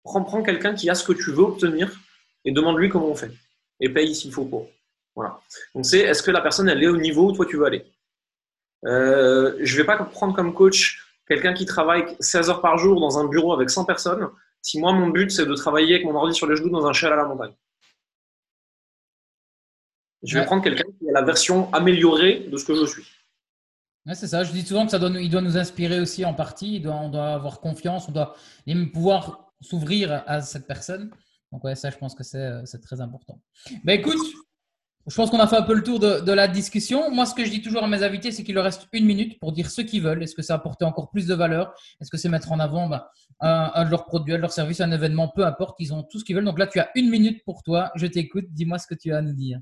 Prends, 0.04 0.24
prends 0.24 0.44
quelqu'un 0.44 0.76
qui 0.76 0.90
a 0.90 0.96
ce 0.96 1.04
que 1.04 1.14
tu 1.14 1.32
veux 1.32 1.44
obtenir 1.44 1.92
et 2.44 2.52
demande-lui 2.52 2.90
comment 2.90 3.08
on 3.08 3.16
fait 3.16 3.32
et 3.80 3.90
paye 3.90 4.16
s'il 4.16 4.32
faut 4.32 4.46
pour. 4.46 4.70
Voilà. 5.16 5.40
Donc 5.74 5.86
c'est 5.86 6.00
est-ce 6.00 6.22
que 6.22 6.32
la 6.32 6.42
personne 6.42 6.70
elle 6.70 6.84
est 6.84 6.88
au 6.88 6.98
niveau 6.98 7.30
où 7.30 7.32
toi 7.32 7.46
tu 7.46 7.58
veux 7.58 7.66
aller? 7.66 7.86
Euh, 8.86 9.56
je 9.62 9.74
ne 9.74 9.82
vais 9.82 9.86
pas 9.86 9.98
prendre 10.04 10.36
comme 10.36 10.54
coach 10.54 11.02
quelqu'un 11.28 11.54
qui 11.54 11.66
travaille 11.66 12.16
16 12.20 12.50
heures 12.50 12.62
par 12.62 12.78
jour 12.78 13.00
dans 13.00 13.18
un 13.18 13.26
bureau 13.26 13.54
avec 13.54 13.70
100 13.70 13.86
personnes 13.86 14.30
si 14.62 14.80
moi 14.80 14.94
mon 14.94 15.08
but 15.08 15.32
c'est 15.32 15.46
de 15.46 15.54
travailler 15.56 15.96
avec 15.96 16.06
mon 16.06 16.16
ordi 16.16 16.36
sur 16.36 16.48
les 16.48 16.56
genoux 16.56 16.70
dans 16.70 16.86
un 16.86 16.94
châle 16.94 17.14
à 17.14 17.16
la 17.16 17.26
montagne. 17.26 17.54
Je 20.24 20.40
vais 20.40 20.46
prendre 20.46 20.64
quelqu'un 20.64 20.90
qui 21.00 21.10
a 21.10 21.14
la 21.14 21.22
version 21.22 21.72
améliorée 21.74 22.40
de 22.40 22.58
ce 22.58 22.66
que 22.66 22.74
je 22.74 22.86
suis. 22.86 23.06
C'est 24.14 24.28
ça. 24.28 24.44
Je 24.44 24.52
dis 24.52 24.62
souvent 24.62 24.86
que 24.86 24.92
ça 24.92 25.00
doit, 25.00 25.10
il 25.10 25.30
doit 25.30 25.42
nous 25.42 25.58
inspirer 25.58 26.00
aussi 26.00 26.26
en 26.26 26.34
partie. 26.34 26.84
on 26.86 27.10
doit 27.10 27.34
avoir 27.34 27.60
confiance, 27.60 28.08
on 28.08 28.12
doit 28.12 28.36
pouvoir 28.94 29.54
s'ouvrir 29.62 30.24
à 30.28 30.42
cette 30.42 30.68
personne. 30.68 31.10
Donc, 31.52 31.64
ouais, 31.64 31.76
ça, 31.76 31.90
je 31.90 31.98
pense 31.98 32.14
que 32.16 32.24
c'est 32.24 32.82
très 32.84 33.02
important. 33.02 33.42
Ben, 33.84 34.00
écoute, 34.00 34.20
je 35.08 35.16
pense 35.16 35.30
qu'on 35.30 35.40
a 35.40 35.48
fait 35.48 35.58
un 35.58 35.62
peu 35.62 35.76
le 35.76 35.84
tour 35.84 36.00
de, 36.00 36.32
la 36.32 36.48
discussion. 36.48 37.12
Moi, 37.12 37.26
ce 37.26 37.36
que 37.36 37.46
je 37.46 37.52
dis 37.52 37.62
toujours 37.62 37.84
à 37.84 37.88
mes 37.88 38.04
invités, 38.04 38.32
c'est 38.32 38.44
qu'il 38.44 38.56
leur 38.56 38.64
reste 38.64 38.88
une 38.92 39.06
minute 39.06 39.40
pour 39.40 39.52
dire 39.52 39.70
ce 39.70 39.82
qu'ils 39.82 40.02
veulent. 40.02 40.22
Est-ce 40.24 40.36
que 40.36 40.42
c'est 40.42 40.54
apporter 40.54 40.84
encore 40.86 41.10
plus 41.12 41.28
de 41.28 41.36
valeur? 41.36 41.74
Est-ce 42.02 42.10
que 42.10 42.18
c'est 42.18 42.30
mettre 42.30 42.52
en 42.52 42.60
avant 42.60 42.88
bah, 42.88 43.12
un, 43.40 43.86
de 43.86 43.92
leurs 43.92 44.06
produits, 44.06 44.34
un 44.34 44.38
de 44.38 44.42
leurs 44.42 44.52
services, 44.52 44.82
un 44.82 44.92
événement? 44.92 45.30
Peu 45.30 45.46
importe, 45.46 45.76
ils 45.80 45.94
ont 45.94 46.04
tout 46.04 46.20
ce 46.20 46.26
qu'ils 46.26 46.36
veulent. 46.36 46.46
Donc 46.46 46.58
là, 46.58 46.68
tu 46.68 46.80
as 46.80 46.90
une 46.96 47.10
minute 47.10 47.44
pour 47.46 47.62
toi. 47.62 47.92
Je 47.96 48.08
t'écoute. 48.08 48.46
Dis-moi 48.50 48.80
ce 48.80 48.88
que 48.88 48.96
tu 48.96 49.14
as 49.14 49.18
à 49.18 49.22
nous 49.22 49.34
dire. 49.34 49.60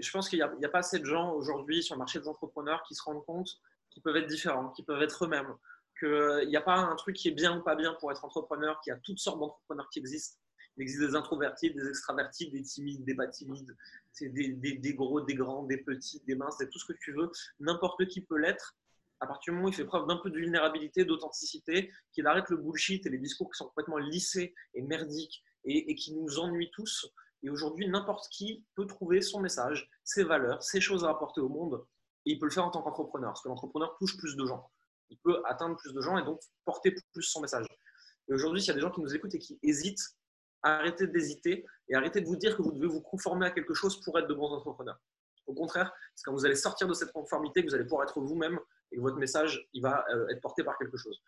Je 0.00 0.10
pense 0.10 0.28
qu'il 0.28 0.38
n'y 0.58 0.64
a, 0.64 0.68
pas 0.68 0.78
assez 0.78 0.98
de 0.98 1.04
gens 1.04 1.32
aujourd'hui 1.32 1.82
sur 1.82 1.94
le 1.94 1.98
marché 1.98 2.20
des 2.20 2.28
entrepreneurs 2.28 2.82
qui 2.86 2.94
se 2.94 3.02
rendent 3.02 3.24
compte 3.24 3.48
qu'ils 3.90 4.02
peuvent 4.02 4.16
être 4.16 4.28
différents, 4.28 4.70
qu'ils 4.70 4.84
peuvent 4.84 5.02
être 5.02 5.24
eux-mêmes, 5.24 5.54
qu'il 5.98 6.48
n'y 6.48 6.56
a 6.56 6.62
pas 6.62 6.76
un 6.76 6.94
truc 6.96 7.16
qui 7.16 7.28
est 7.28 7.32
bien 7.32 7.58
ou 7.58 7.62
pas 7.62 7.76
bien 7.76 7.94
pour 8.00 8.10
être 8.10 8.24
entrepreneur, 8.24 8.80
qu'il 8.80 8.92
y 8.92 8.96
a 8.96 8.98
toutes 8.98 9.18
sortes 9.18 9.38
d'entrepreneurs 9.38 9.88
qui 9.90 9.98
existent 9.98 10.38
il 10.76 10.82
existe 10.82 11.02
des 11.02 11.14
introvertis, 11.14 11.70
des 11.70 11.86
extravertis, 11.88 12.50
des 12.50 12.62
timides, 12.62 13.04
des 13.04 13.14
pas 13.14 13.26
timides, 13.28 13.76
des, 14.20 14.52
des, 14.52 14.94
gros, 14.94 15.20
des 15.20 15.34
grands, 15.34 15.64
des 15.64 15.78
petits, 15.78 16.22
des 16.26 16.34
minces, 16.34 16.56
c'est 16.58 16.70
tout 16.70 16.78
ce 16.78 16.86
que 16.86 16.98
tu 16.98 17.12
veux. 17.12 17.30
N'importe 17.60 18.06
qui 18.06 18.22
peut 18.22 18.38
l'être 18.38 18.76
à 19.20 19.26
partir 19.26 19.52
du 19.52 19.56
moment 19.56 19.66
où 19.66 19.70
il 19.70 19.74
fait 19.74 19.84
preuve 19.84 20.08
d'un 20.08 20.16
peu 20.16 20.30
de 20.30 20.36
vulnérabilité, 20.36 21.04
d'authenticité, 21.04 21.92
qu'il 22.12 22.26
arrête 22.26 22.48
le 22.48 22.56
bullshit 22.56 23.06
et 23.06 23.10
les 23.10 23.18
discours 23.18 23.52
qui 23.52 23.58
sont 23.58 23.66
complètement 23.66 23.98
lissés 23.98 24.52
et 24.74 24.82
merdiques 24.82 25.44
et, 25.64 25.94
qui 25.94 26.12
nous 26.14 26.40
ennuient 26.40 26.72
tous. 26.72 27.06
Et 27.42 27.50
aujourd'hui, 27.50 27.88
n'importe 27.88 28.28
qui 28.28 28.64
peut 28.74 28.86
trouver 28.86 29.20
son 29.20 29.40
message, 29.40 29.90
ses 30.04 30.24
valeurs, 30.24 30.62
ses 30.62 30.80
choses 30.80 31.04
à 31.04 31.10
apporter 31.10 31.40
au 31.40 31.48
monde. 31.48 31.84
Et 32.24 32.32
il 32.32 32.38
peut 32.38 32.46
le 32.46 32.52
faire 32.52 32.64
en 32.64 32.70
tant 32.70 32.82
qu'entrepreneur, 32.82 33.30
parce 33.30 33.42
que 33.42 33.48
l'entrepreneur 33.48 33.96
touche 33.98 34.16
plus 34.16 34.36
de 34.36 34.46
gens. 34.46 34.70
Il 35.10 35.18
peut 35.18 35.42
atteindre 35.46 35.76
plus 35.76 35.92
de 35.92 36.00
gens 36.00 36.16
et 36.18 36.24
donc 36.24 36.40
porter 36.64 36.94
plus 37.12 37.22
son 37.22 37.40
message. 37.40 37.66
Et 38.28 38.32
aujourd'hui, 38.32 38.60
s'il 38.60 38.68
y 38.68 38.70
a 38.70 38.74
des 38.74 38.80
gens 38.80 38.90
qui 38.90 39.00
nous 39.00 39.14
écoutent 39.14 39.34
et 39.34 39.38
qui 39.38 39.58
hésitent, 39.62 40.16
arrêtez 40.62 41.08
d'hésiter 41.08 41.66
et 41.88 41.94
arrêtez 41.94 42.20
de 42.20 42.26
vous 42.26 42.36
dire 42.36 42.56
que 42.56 42.62
vous 42.62 42.72
devez 42.72 42.86
vous 42.86 43.00
conformer 43.00 43.46
à 43.46 43.50
quelque 43.50 43.74
chose 43.74 44.00
pour 44.00 44.18
être 44.18 44.28
de 44.28 44.34
bons 44.34 44.52
entrepreneurs. 44.52 45.00
Au 45.46 45.54
contraire, 45.54 45.92
c'est 46.14 46.22
quand 46.24 46.32
vous 46.32 46.46
allez 46.46 46.54
sortir 46.54 46.86
de 46.86 46.94
cette 46.94 47.12
conformité 47.12 47.62
que 47.62 47.68
vous 47.68 47.74
allez 47.74 47.84
pouvoir 47.84 48.04
être 48.04 48.20
vous-même 48.20 48.58
et 48.92 48.96
que 48.96 49.00
votre 49.00 49.16
message 49.16 49.68
il 49.72 49.82
va 49.82 50.04
euh, 50.10 50.28
être 50.28 50.40
porté 50.40 50.62
par 50.62 50.78
quelque 50.78 50.96
chose. 50.96 51.20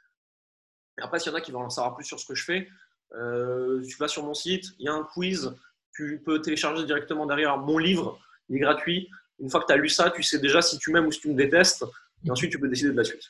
Et 0.98 1.02
après, 1.02 1.18
s'il 1.18 1.32
y 1.32 1.34
en 1.34 1.38
a 1.38 1.40
qui 1.40 1.50
veulent 1.50 1.62
en 1.62 1.70
savoir 1.70 1.96
plus 1.96 2.04
sur 2.04 2.20
ce 2.20 2.26
que 2.26 2.34
je 2.34 2.44
fais, 2.44 2.68
euh, 3.14 3.82
tu 3.82 3.96
vas 3.96 4.08
sur 4.08 4.24
mon 4.24 4.34
site, 4.34 4.66
il 4.78 4.86
y 4.86 4.88
a 4.88 4.94
un 4.94 5.02
quiz, 5.02 5.52
tu 5.94 6.20
peux 6.24 6.40
télécharger 6.40 6.84
directement 6.84 7.26
derrière 7.26 7.56
mon 7.58 7.78
livre, 7.78 8.18
il 8.48 8.56
est 8.56 8.60
gratuit. 8.60 9.08
Une 9.40 9.50
fois 9.50 9.60
que 9.60 9.66
tu 9.66 9.72
as 9.72 9.76
lu 9.76 9.88
ça, 9.88 10.10
tu 10.10 10.22
sais 10.22 10.38
déjà 10.38 10.62
si 10.62 10.78
tu 10.78 10.90
m'aimes 10.90 11.06
ou 11.06 11.12
si 11.12 11.20
tu 11.20 11.28
me 11.28 11.34
détestes, 11.34 11.84
et 12.24 12.30
ensuite 12.30 12.50
tu 12.50 12.58
peux 12.58 12.68
décider 12.68 12.92
de 12.92 12.96
la 12.96 13.04
suite. 13.04 13.22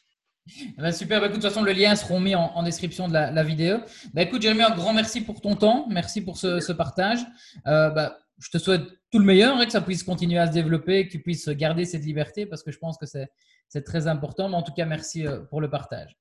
Eh 0.57 0.81
ben, 0.81 0.93
super, 0.93 1.21
bah, 1.21 1.27
écoute, 1.27 1.39
de 1.39 1.43
toute 1.43 1.51
façon, 1.51 1.65
le 1.65 1.73
lien 1.73 1.97
sera 1.97 2.21
mis 2.21 2.35
en, 2.35 2.63
description 2.63 3.09
de 3.09 3.15
la, 3.15 3.43
vidéo. 3.43 3.79
Bah, 4.13 4.23
écoute, 4.23 4.43
Jérémy, 4.43 4.63
un 4.63 4.75
grand 4.75 4.93
merci 4.93 5.23
pour 5.23 5.41
ton 5.41 5.57
temps. 5.57 5.87
Merci 5.91 6.21
pour 6.21 6.37
ce, 6.37 6.73
partage. 6.73 7.21
Euh, 7.67 7.89
bah, 7.91 8.19
je 8.39 8.51
te 8.51 8.59
souhaite 8.59 8.83
tout 9.11 9.19
le 9.19 9.25
meilleur, 9.25 9.57
hein, 9.57 9.65
que 9.65 9.73
ça 9.73 9.81
puisse 9.81 10.03
continuer 10.03 10.39
à 10.39 10.47
se 10.47 10.53
développer, 10.53 11.07
que 11.07 11.13
tu 11.13 11.21
puisses 11.21 11.49
garder 11.49 11.85
cette 11.85 12.05
liberté 12.05 12.47
parce 12.47 12.63
que 12.63 12.73
je 12.73 12.79
pense 12.79 12.99
que 12.99 13.07
c'est 13.07 13.83
très 13.83 14.07
important. 14.07 14.49
Mais 14.49 14.57
en 14.57 14.63
tout 14.63 14.75
cas, 14.75 14.85
merci 14.85 15.27
euh, 15.27 15.41
pour 15.41 15.61
le 15.61 15.71
partage. 15.71 16.17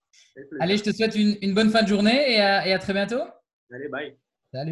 Allez, 0.60 0.78
je 0.78 0.84
te 0.84 0.92
souhaite 0.92 1.16
une, 1.16 1.54
bonne 1.54 1.70
fin 1.70 1.84
de 1.84 1.88
journée 1.88 2.34
et 2.34 2.40
à, 2.40 2.68
et 2.68 2.74
à 2.74 2.80
très 2.80 2.94
bientôt. 2.94 3.22
Allez, 3.72 3.90
bye. 3.90 4.16